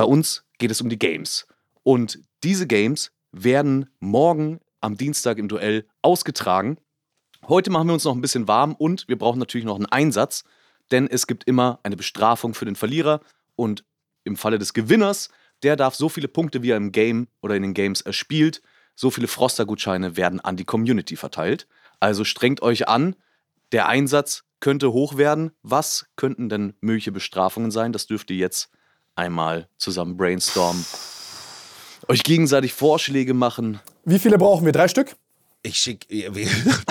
[0.00, 1.46] Bei uns geht es um die Games.
[1.82, 6.78] Und diese Games werden morgen am Dienstag im Duell ausgetragen.
[7.46, 10.44] Heute machen wir uns noch ein bisschen warm und wir brauchen natürlich noch einen Einsatz,
[10.90, 13.20] denn es gibt immer eine Bestrafung für den Verlierer
[13.56, 13.84] und
[14.24, 15.28] im Falle des Gewinners,
[15.62, 18.62] der darf so viele Punkte, wie er im Game oder in den Games erspielt,
[18.94, 21.68] so viele Froster-Gutscheine werden an die Community verteilt.
[22.00, 23.16] Also strengt euch an,
[23.72, 25.50] der Einsatz könnte hoch werden.
[25.62, 27.92] Was könnten denn mögliche Bestrafungen sein?
[27.92, 28.70] Das dürft ihr jetzt
[29.14, 30.84] einmal zusammen brainstormen.
[32.08, 33.80] Euch gegenseitig Vorschläge machen.
[34.04, 34.72] Wie viele brauchen wir?
[34.72, 35.14] Drei Stück?
[35.62, 36.06] Ich schicke.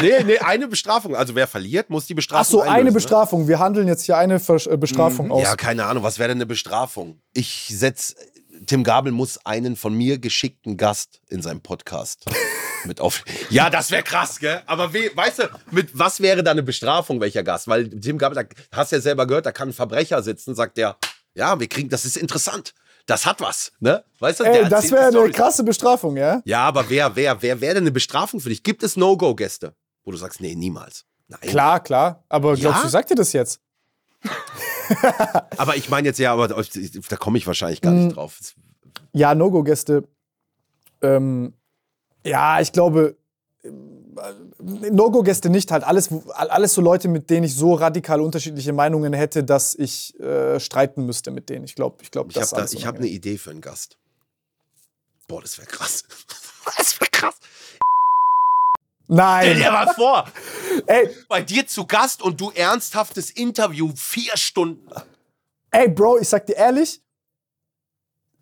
[0.02, 1.16] nee, nee, eine Bestrafung.
[1.16, 2.92] Also wer verliert, muss die Bestrafung Ach so, einlösen, eine ne?
[2.92, 3.48] Bestrafung.
[3.48, 5.42] Wir handeln jetzt hier eine Versch äh, Bestrafung aus.
[5.42, 7.20] Ja, keine Ahnung, was wäre denn eine Bestrafung?
[7.34, 8.16] Ich setz.
[8.66, 12.26] Tim Gabel muss einen von mir geschickten Gast in seinem Podcast
[12.86, 13.24] mit auf.
[13.50, 14.62] Ja, das wäre krass, gell?
[14.66, 17.68] Aber we, weißt du, mit was wäre da eine Bestrafung, welcher Gast?
[17.68, 20.98] Weil Tim Gabel, da hast ja selber gehört, da kann ein Verbrecher sitzen, sagt der,
[21.40, 22.74] ja, wir kriegen, das ist interessant.
[23.06, 24.04] Das hat was, ne?
[24.20, 26.42] Weißt du, Ey, das wäre eine krasse Bestrafung, ja?
[26.46, 28.62] Ja, aber wer, wer, wer wäre denn eine Bestrafung für dich?
[28.62, 29.74] Gibt es No-Go-Gäste,
[30.04, 31.06] wo du sagst, nee, niemals?
[31.28, 31.40] Nein.
[31.42, 32.24] Klar, klar.
[32.30, 32.84] Aber glaubst Ja?
[32.84, 33.62] du, sagt dir das jetzt?
[35.58, 38.38] Aber ich meine jetzt ja, aber da komme ich wahrscheinlich gar nicht drauf.
[39.14, 40.04] Ja, No-Go-Gäste.
[41.02, 41.54] Ähm,
[42.26, 43.16] ja, ich glaube,
[44.60, 45.84] No-Go-Gäste nicht halt.
[45.84, 50.60] Alles, alles so Leute, mit denen ich so radikal unterschiedliche Meinungen hätte, dass ich äh,
[50.60, 51.66] streiten müsste mit denen.
[51.66, 53.02] Ich glaube, ich glaube, Ich das habe ist alles hab unangenehm.
[53.10, 53.98] eine Idee für einen Gast.
[55.28, 56.04] Boah, das wäre krass.
[56.78, 57.36] Das wäre krass.
[57.40, 59.56] Stell Nein!
[59.58, 60.28] dir mal vor,
[60.86, 64.88] Ey, bei dir zu Gast und du ernsthaftes Interview, vier Stunden.
[65.72, 67.02] ey, Bro, ich sag dir ehrlich,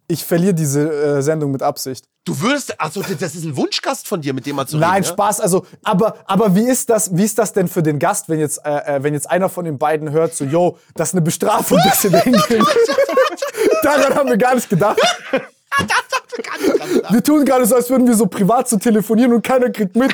[0.09, 2.09] ich verliere diese äh, Sendung mit Absicht.
[2.27, 5.03] Du würdest, also das ist ein Wunschgast von dir, mit dem man zu Nein, reden,
[5.03, 5.13] ne?
[5.13, 5.39] Spaß.
[5.39, 7.15] Also, aber, aber wie ist das?
[7.15, 9.63] Wie ist das denn für den Gast, wenn jetzt, äh, äh, wenn jetzt einer von
[9.63, 12.67] den beiden hört, so, yo, das ist eine Bestrafung, dass ihr da hingehen?
[13.81, 14.99] Daran haben wir gar nicht gedacht.
[17.09, 20.13] Wir tun gerade so, als würden wir so privat so telefonieren und keiner kriegt mit.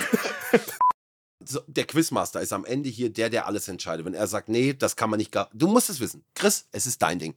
[1.43, 4.05] So, der Quizmaster ist am Ende hier der, der alles entscheidet.
[4.05, 5.49] Wenn er sagt, nee, das kann man nicht gar.
[5.51, 6.23] Du musst es wissen.
[6.35, 7.33] Chris, es ist dein Ding.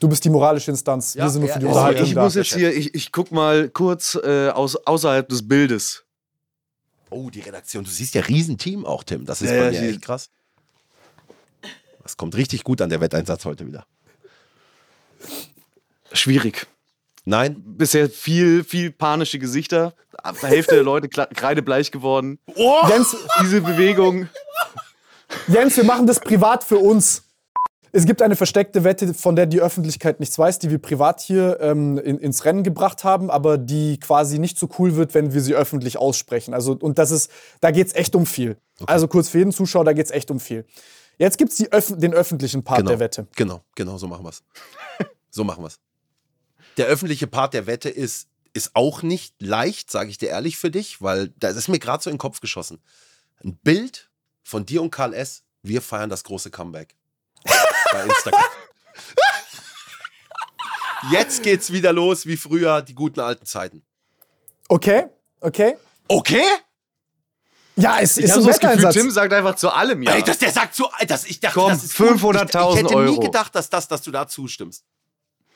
[0.00, 1.14] Du bist die moralische Instanz.
[1.14, 3.32] Ja, wir sind nur für die ist- Unterhaltung ich muss jetzt hier, ich, ich guck
[3.32, 6.04] mal kurz äh, aus, außerhalb des Bildes.
[7.10, 7.84] Oh, die Redaktion.
[7.84, 9.24] Du siehst ja Riesenteam auch, Tim.
[9.24, 10.30] Das ist Ja, bei ja, mir echt krass.
[12.02, 13.86] Das kommt richtig gut an der Wetteinsatz heute wieder.
[16.12, 16.66] Schwierig.
[17.24, 17.56] Nein?
[17.66, 19.94] Bisher viel, viel panische Gesichter.
[20.14, 22.38] Ab der Hälfte der Leute kreidebleich geworden.
[22.88, 24.28] Jens, Diese Bewegung.
[25.48, 27.24] Jens, wir machen das privat für uns.
[27.98, 31.58] Es gibt eine versteckte Wette, von der die Öffentlichkeit nichts weiß, die wir privat hier
[31.60, 35.40] ähm, in, ins Rennen gebracht haben, aber die quasi nicht so cool wird, wenn wir
[35.40, 36.54] sie öffentlich aussprechen.
[36.54, 37.28] Also, und das ist,
[37.60, 38.56] da geht es echt um viel.
[38.86, 40.64] Also kurz für jeden Zuschauer, da geht es echt um viel.
[41.18, 42.90] Jetzt gibt es Öff den öffentlichen Part Genau.
[42.90, 43.26] der Wette.
[43.34, 44.44] Genau, genau, so machen wir es.
[45.30, 45.80] so machen wir es.
[46.76, 50.70] Der öffentliche Part der Wette ist, ist auch nicht leicht, sage ich dir ehrlich für
[50.70, 52.80] dich, weil das ist mir gerade so in den Kopf geschossen.
[53.42, 54.08] Ein Bild
[54.44, 55.42] von dir und Karl S.
[55.64, 56.94] Wir feiern das große Comeback.
[57.92, 58.42] Bei Instagram.
[61.12, 63.82] Jetzt geht's wieder los wie früher, die guten alten Zeiten.
[64.68, 65.06] Okay,
[65.40, 65.76] okay.
[66.08, 66.42] Okay?
[67.76, 68.94] Ja, es Ich ist so das Gefühl, Wetteinsatz.
[68.94, 70.12] Tim sagt einfach zu allem ja.
[70.14, 72.08] Ey, das, der sagt so, das, ich dachte, Komm, das ist gut.
[72.08, 73.20] 500.000 Ich, ich hätte nie Euro.
[73.20, 74.84] gedacht, dass, das, dass du da zustimmst.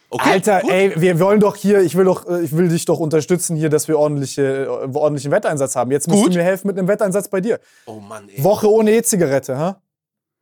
[0.08, 0.70] Okay, Alter, gut.
[0.70, 3.70] ey, wir wollen doch hier, ich will doch, äh, ich will dich doch unterstützen hier,
[3.70, 5.90] dass wir ordentliche, äh, ordentlichen Wetteinsatz haben.
[5.90, 6.34] Jetzt musst Gut.
[6.34, 7.58] du mir helfen mit einem Wetteinsatz bei dir.
[7.86, 8.44] Oh Mann, ey.
[8.44, 9.82] Woche ohne E-Zigarette, ha?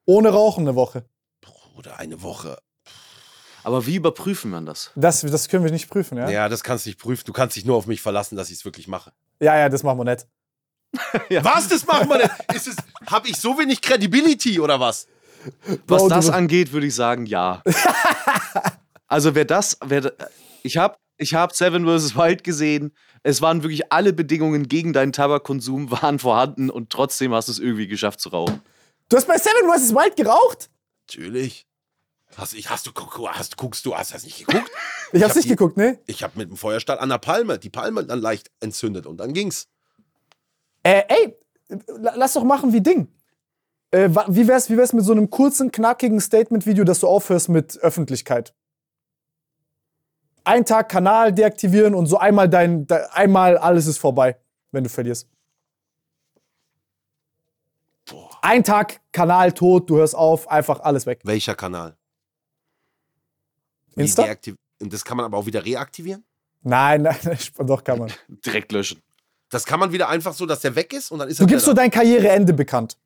[0.06, 1.04] Ohne Rauchen eine Woche.
[1.80, 2.58] Oder eine Woche.
[3.62, 4.90] Aber wie überprüfen man das?
[4.96, 6.28] Das, das können wir nicht prüfen, ja?
[6.28, 7.24] Ja, das kannst du nicht prüfen.
[7.24, 9.12] Du kannst dich nur auf mich verlassen, dass ich es wirklich mache.
[9.40, 10.26] Ja, ja, das machen wir nicht.
[11.42, 11.68] Was?
[11.68, 12.30] Das machen wir denn?
[12.54, 12.76] Ist es,
[13.06, 15.06] hab ich so wenig Credibility oder was?
[15.86, 17.62] Was Bro, das angeht, würde ich sagen, ja.
[19.06, 20.12] also wer das, wer,
[20.62, 22.16] ich habe ich hab Seven vs.
[22.16, 22.92] Wild gesehen.
[23.22, 27.58] Es waren wirklich alle Bedingungen gegen deinen Tabakkonsum waren vorhanden und trotzdem hast du es
[27.58, 28.60] irgendwie geschafft zu rauchen.
[29.08, 29.94] Du hast bei Seven vs.
[29.94, 30.68] Wild geraucht?
[31.08, 31.66] Natürlich.
[32.36, 32.92] Hast, ich, hast du,
[33.28, 34.70] hast, guckst du, hast das nicht geguckt?
[35.12, 35.98] Ich hab's hab nicht die- geguckt, ne?
[36.06, 39.32] Ich habe mit dem Feuerstahl an der Palme, die Palme dann leicht entzündet und dann
[39.32, 39.66] ging's.
[40.84, 41.36] Äh, ey,
[41.88, 43.08] la- lass doch machen wie Ding.
[43.90, 47.76] Äh, wie, wär's, wie wär's mit so einem kurzen, knackigen Statement-Video, dass du aufhörst mit
[47.78, 48.54] Öffentlichkeit?
[50.44, 54.38] Ein Tag Kanal deaktivieren und so einmal dein, de, einmal alles ist vorbei,
[54.70, 55.28] wenn du verlierst.
[58.42, 61.20] Ein Tag Kanal tot, du hörst auf, einfach alles weg.
[61.24, 61.96] Welcher Kanal?
[63.96, 64.26] Insta?
[64.80, 66.24] Und das kann man aber auch wieder reaktivieren?
[66.62, 68.12] Nein, nein, doch kann man.
[68.28, 69.00] Direkt löschen.
[69.50, 71.48] Das kann man wieder einfach so, dass der weg ist und dann ist Du er
[71.48, 72.96] gibst so dein Karriereende bekannt.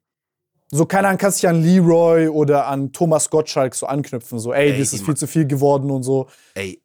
[0.70, 4.38] So, keine Ahnung, kannst dich an Leroy oder an Thomas Gottschalk so anknüpfen.
[4.38, 6.28] So, ey, Ey, das ist viel zu viel geworden und so.
[6.54, 6.80] Ey,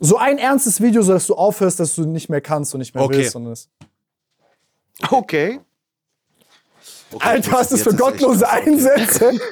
[0.00, 2.94] So ein ernstes Video, so dass du aufhörst, dass du nicht mehr kannst und nicht
[2.94, 3.18] mehr Okay.
[3.18, 3.36] willst.
[3.36, 3.68] Und das
[5.10, 5.60] Okay.
[7.12, 8.62] okay, Alter, was ist das für gottlose okay.
[8.66, 9.32] Einsätze?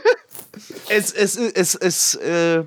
[0.88, 2.64] Es, es, es, es, äh,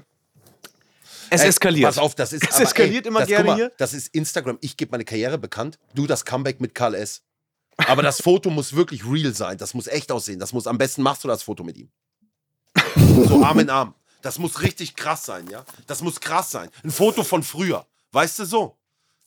[1.33, 1.85] es Ey, eskaliert.
[1.87, 2.47] Pass auf, das ist.
[2.47, 3.71] Es eskaliert immer das, gerne mal, hier.
[3.77, 4.57] Das ist Instagram.
[4.61, 5.79] Ich gebe meine Karriere bekannt.
[5.95, 7.21] Du das Comeback mit Karl S.
[7.77, 9.57] Aber das Foto muss wirklich real sein.
[9.57, 10.39] Das muss echt aussehen.
[10.39, 11.89] Das muss am besten machst du das Foto mit ihm.
[13.27, 13.95] So Arm in Arm.
[14.21, 15.65] Das muss richtig krass sein, ja?
[15.87, 16.69] Das muss krass sein.
[16.83, 17.85] Ein Foto von früher.
[18.11, 18.77] Weißt du so?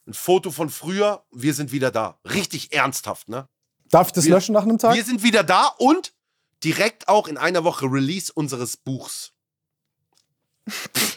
[0.07, 2.18] Ein Foto von früher, wir sind wieder da.
[2.24, 3.48] Richtig ernsthaft, ne?
[3.90, 4.94] Darf ich das Wir- löschen nach einem Tag?
[4.94, 6.12] Wir sind wieder da und
[6.64, 9.32] direkt auch in einer Woche Release unseres Buchs.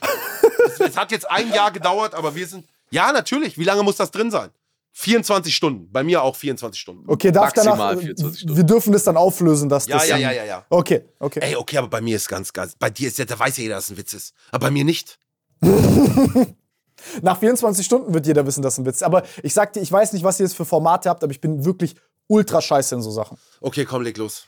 [0.79, 2.65] es, es hat jetzt ein Jahr gedauert, aber wir sind.
[2.91, 3.57] Ja, natürlich.
[3.57, 4.49] Wie lange muss das drin sein?
[4.93, 5.91] 24 Stunden.
[5.91, 7.03] Bei mir auch 24 Stunden.
[7.07, 8.01] Okay, darf Maximal danach.
[8.01, 8.57] 24 Stunden.
[8.57, 10.07] Wir dürfen das dann auflösen, dass Ja, das.
[10.09, 10.65] ja, ja, ja, ja.
[10.69, 11.39] Okay, okay.
[11.41, 12.75] Ey, okay, aber bei mir ist ganz, ganz.
[12.75, 14.33] Bei dir ist ja, da weiß ja jeder, dass es ein Witz ist.
[14.51, 15.19] Aber bei mir nicht.
[17.21, 19.03] Nach 24 Stunden wird jeder wissen, dass ein Witz ist.
[19.03, 21.39] Aber ich sag dir, ich weiß nicht, was ihr jetzt für Formate habt, aber ich
[21.39, 21.95] bin wirklich
[22.27, 23.37] ultra scheiße in so Sachen.
[23.61, 24.45] Okay, komm, leg los.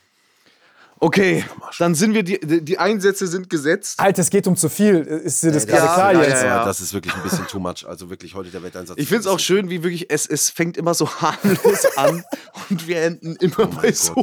[1.03, 1.43] Okay,
[1.79, 3.99] dann sind wir, die, die Einsätze sind gesetzt.
[3.99, 4.97] Alter, es geht um zu viel.
[4.97, 6.43] Ist dir das ja, klar ja, jetzt?
[6.43, 6.65] ja, ja.
[6.65, 7.87] Das ist wirklich ein bisschen too much.
[7.87, 8.99] Also wirklich heute der Wetteinsatz.
[8.99, 12.23] Ich finde es auch schön, wie wirklich, es, es fängt immer so harmlos an
[12.69, 13.95] und wir enden immer bei Gott.
[13.95, 14.15] sowas.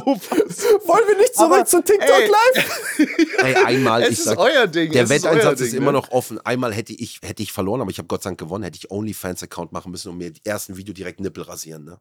[0.85, 2.29] Wollen wir nicht zurück Aber, zu TikTok ey.
[2.29, 2.97] live?
[3.43, 4.93] Ey, einmal, Es ich ist sag, euer Ding.
[4.93, 5.97] Der ist Wetteinsatz Ding, ist immer ne?
[5.97, 6.39] noch offen.
[6.45, 8.63] Einmal hätte ich, hätte ich verloren, aber ich habe Gott sei Dank gewonnen.
[8.63, 11.83] Hätte ich OnlyFans-Account machen müssen und mir die ersten Video direkt Nippel rasieren.
[11.83, 11.99] Ne?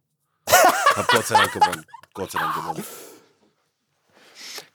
[0.94, 1.84] hab Gott sei Dank gewonnen.
[2.14, 2.84] Gott sei Dank gewonnen.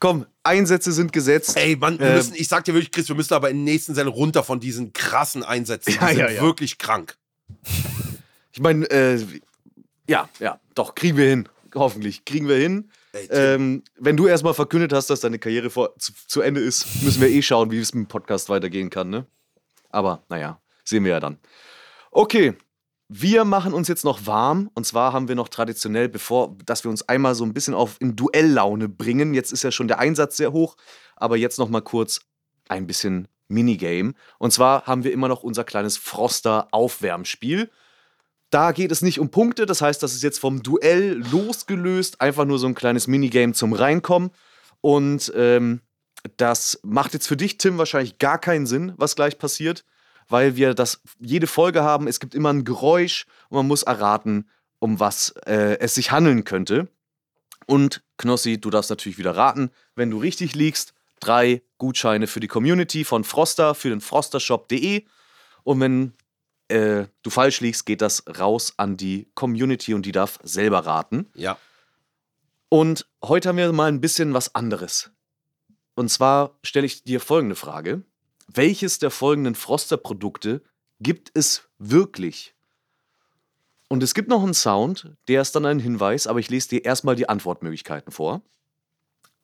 [0.03, 1.55] Komm, Einsätze sind gesetzt.
[1.55, 2.15] Ey, Mann, wir Ähm.
[2.15, 4.59] müssen, ich sag dir wirklich, Chris, wir müssen aber in den nächsten Sendung runter von
[4.59, 5.91] diesen krassen Einsätzen.
[5.91, 6.41] Die Ja, sind ja, ja.
[6.41, 7.15] wirklich krank.
[8.51, 9.25] Ich meine, äh,
[10.09, 11.47] ja, ja, doch, kriegen wir hin.
[11.73, 12.25] Hoffentlich.
[12.25, 12.91] Kriegen wir hin.
[13.13, 17.01] Ey, Ähm, wenn du erstmal verkündet hast, dass deine Karriere vor, zu, zu Ende ist,
[17.01, 19.25] müssen wir eh schauen, wie es mit dem Podcast weitergehen kann, ne?
[19.89, 21.37] Aber naja, sehen wir ja dann.
[22.11, 22.55] Okay,
[23.15, 24.71] wir machen uns jetzt noch warm.
[24.73, 27.97] Und zwar haben wir noch traditionell, bevor, dass wir uns einmal so ein bisschen auf
[27.99, 29.35] in Duelllaune bringen.
[29.35, 30.75] Jetzt ist ja schon der Einsatz sehr hoch,
[31.15, 32.21] aber jetzt noch mal kurz
[32.69, 34.13] ein bisschen Minigame.
[34.39, 37.69] Und zwar haben wir immer noch unser kleines Froster-Aufwärmspiel.
[38.49, 42.45] Da geht es nicht um Punkte, das heißt, das ist jetzt vom Duell losgelöst, einfach
[42.45, 44.31] nur so ein kleines Minigame zum Reinkommen.
[44.81, 45.81] Und ähm,
[46.37, 49.85] das macht jetzt für dich, Tim, wahrscheinlich gar keinen Sinn, was gleich passiert,
[50.29, 52.07] weil wir das jede Folge haben.
[52.07, 54.49] Es gibt immer ein Geräusch und man muss erraten,
[54.79, 56.87] um was äh, es sich handeln könnte.
[57.65, 60.93] Und Knossi, du darfst natürlich wieder raten, wenn du richtig liegst.
[61.19, 65.05] Drei Gutscheine für die Community von Froster für den frostershop.de.
[65.63, 66.13] Und wenn
[66.67, 71.29] äh, du falsch liegst, geht das raus an die Community und die darf selber raten.
[71.35, 71.57] Ja.
[72.69, 75.11] Und heute haben wir mal ein bisschen was anderes.
[75.95, 78.01] Und zwar stelle ich dir folgende Frage.
[78.47, 80.61] Welches der folgenden Froster-Produkte
[80.99, 82.55] gibt es wirklich?
[83.89, 86.85] Und es gibt noch einen Sound, der ist dann ein Hinweis, aber ich lese dir
[86.85, 88.41] erstmal die Antwortmöglichkeiten vor.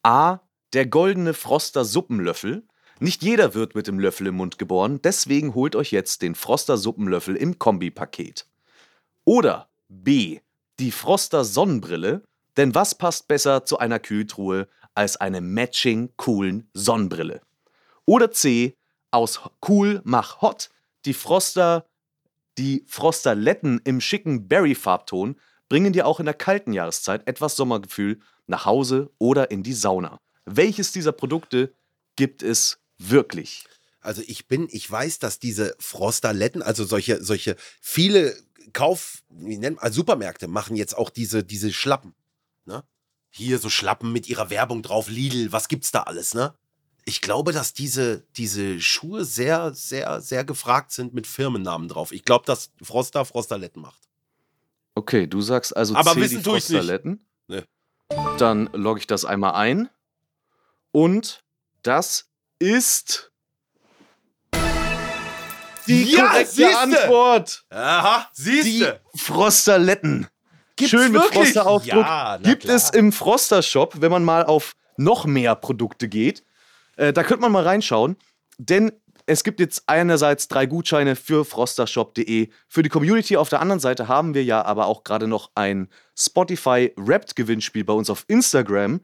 [0.04, 0.40] A.
[0.74, 2.64] Der goldene Froster Suppenlöffel.
[3.00, 6.78] Nicht jeder wird mit dem Löffel im Mund geboren, deswegen holt euch jetzt den Froster
[6.78, 8.46] Suppenlöffel im Kombipaket.
[9.24, 10.40] Oder B.
[10.80, 12.24] Die Froster Sonnenbrille,
[12.58, 17.42] denn was passt besser zu einer Kühltruhe als eine matching coolen Sonnenbrille?
[18.06, 18.76] Oder C.
[19.12, 20.70] Aus cool mach hot,
[21.06, 21.86] die Froster,
[22.58, 25.40] die Frosterletten im schicken Berry-Farbton
[25.70, 30.20] bringen dir auch in der kalten Jahreszeit etwas Sommergefühl nach Hause oder in die Sauna.
[30.46, 31.74] Welches dieser Produkte
[32.16, 33.66] gibt es wirklich?
[34.02, 38.36] Also ich bin, ich weiß, dass diese Frostaletten, also solche, solche viele
[38.74, 42.16] Kauf, wie nennt man, also Supermärkte machen jetzt auch diese, diese Schlappen.
[42.66, 42.84] Ne?
[43.30, 46.56] Hier so Schlappen mit ihrer Werbung drauf, Lidl, was gibt's da alles, ne?
[47.06, 52.12] Ich glaube, dass diese, diese Schuhe sehr, sehr, sehr gefragt sind mit Firmennamen drauf.
[52.12, 54.02] Ich glaube, dass Froster Frostaletten macht.
[54.96, 56.44] Okay, du sagst also Aber C, wissen die.
[56.44, 57.26] Frostaletten.
[57.48, 57.64] Nee.
[58.38, 59.90] Dann logge ich das einmal ein.
[60.92, 61.44] Und
[61.84, 62.28] das
[62.60, 63.32] ist
[65.88, 66.78] die Ja, korrekte siehste.
[66.78, 67.66] Antwort.
[67.70, 69.02] Aha, Die siehste.
[69.16, 70.28] Frostaletten.
[70.76, 71.22] Gibt's Schön mit?
[71.24, 72.06] Froster-Aufdruck.
[72.06, 72.76] Ja, Gibt klar.
[72.76, 76.44] es im Froster-Shop, wenn man mal auf noch mehr Produkte geht.
[77.00, 78.18] Äh, da könnte man mal reinschauen.
[78.58, 78.92] Denn
[79.26, 82.50] es gibt jetzt einerseits drei Gutscheine für frostershop.de.
[82.68, 85.88] Für die Community auf der anderen Seite haben wir ja aber auch gerade noch ein
[86.18, 89.02] Spotify Wrapped Gewinnspiel bei uns auf Instagram.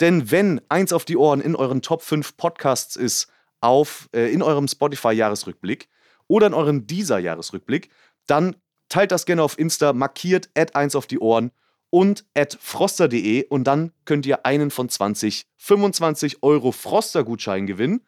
[0.00, 3.28] Denn wenn eins auf die Ohren in euren Top 5 Podcasts ist,
[3.60, 5.88] auf, äh, in eurem Spotify-Jahresrückblick
[6.28, 7.90] oder in eurem Deezer-Jahresrückblick,
[8.26, 8.56] dann
[8.88, 11.50] teilt das gerne auf Insta, markiert at 1 auf die Ohren
[11.90, 18.06] und at froster.de und dann könnt ihr einen von 20 25 Euro Froster-Gutschein gewinnen.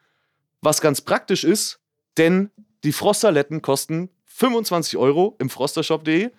[0.61, 1.79] Was ganz praktisch ist,
[2.17, 2.51] denn
[2.83, 6.31] die Frosterletten kosten 25 Euro im frostershop.de.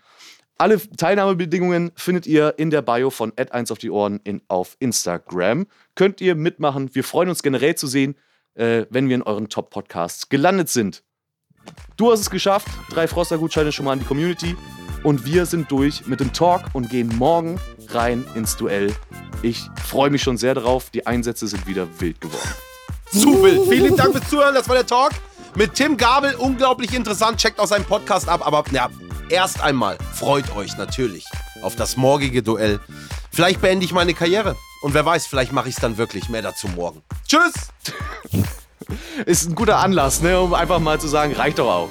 [0.58, 4.76] Alle Teilnahmebedingungen findet ihr in der Bio von at 1 auf die Ohren in, auf
[4.78, 5.66] Instagram.
[5.94, 6.94] Könnt ihr mitmachen.
[6.94, 8.16] Wir freuen uns generell zu sehen,
[8.54, 11.02] äh, wenn wir in euren Top-Podcasts gelandet sind.
[11.96, 12.68] Du hast es geschafft.
[12.90, 14.56] Drei Froster-Gutscheine schon mal an die Community.
[15.02, 18.94] Und wir sind durch mit dem Talk und gehen morgen rein ins Duell.
[19.42, 20.90] Ich freue mich schon sehr darauf.
[20.90, 22.48] Die Einsätze sind wieder wild geworden.
[23.10, 23.68] Zu wild.
[23.68, 24.54] Vielen Dank fürs Zuhören.
[24.54, 25.12] Das war der Talk
[25.56, 26.34] mit Tim Gabel.
[26.36, 27.38] Unglaublich interessant.
[27.38, 28.46] Checkt auch seinen Podcast ab.
[28.46, 28.88] Aber ja,
[29.28, 31.26] erst einmal freut euch natürlich
[31.62, 32.78] auf das morgige Duell.
[33.32, 34.56] Vielleicht beende ich meine Karriere.
[34.82, 36.28] Und wer weiß, vielleicht mache ich es dann wirklich.
[36.28, 37.02] Mehr dazu morgen.
[37.26, 37.52] Tschüss.
[39.26, 41.88] Ist ein guter Anlass, ne, um einfach mal zu sagen, reicht doch auch.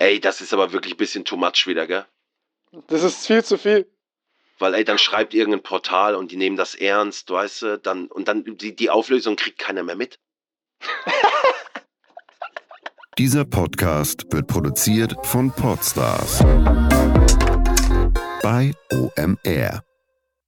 [0.00, 2.06] Ey, das ist aber wirklich ein bisschen too much wieder, gell?
[2.86, 3.86] Das ist viel zu viel.
[4.58, 8.26] Weil, ey, dann schreibt irgendein Portal und die nehmen das ernst, weißt du, dann, und
[8.26, 10.18] dann die, die Auflösung kriegt keiner mehr mit.
[13.18, 16.38] Dieser Podcast wird produziert von Podstars
[18.42, 19.84] bei OMR.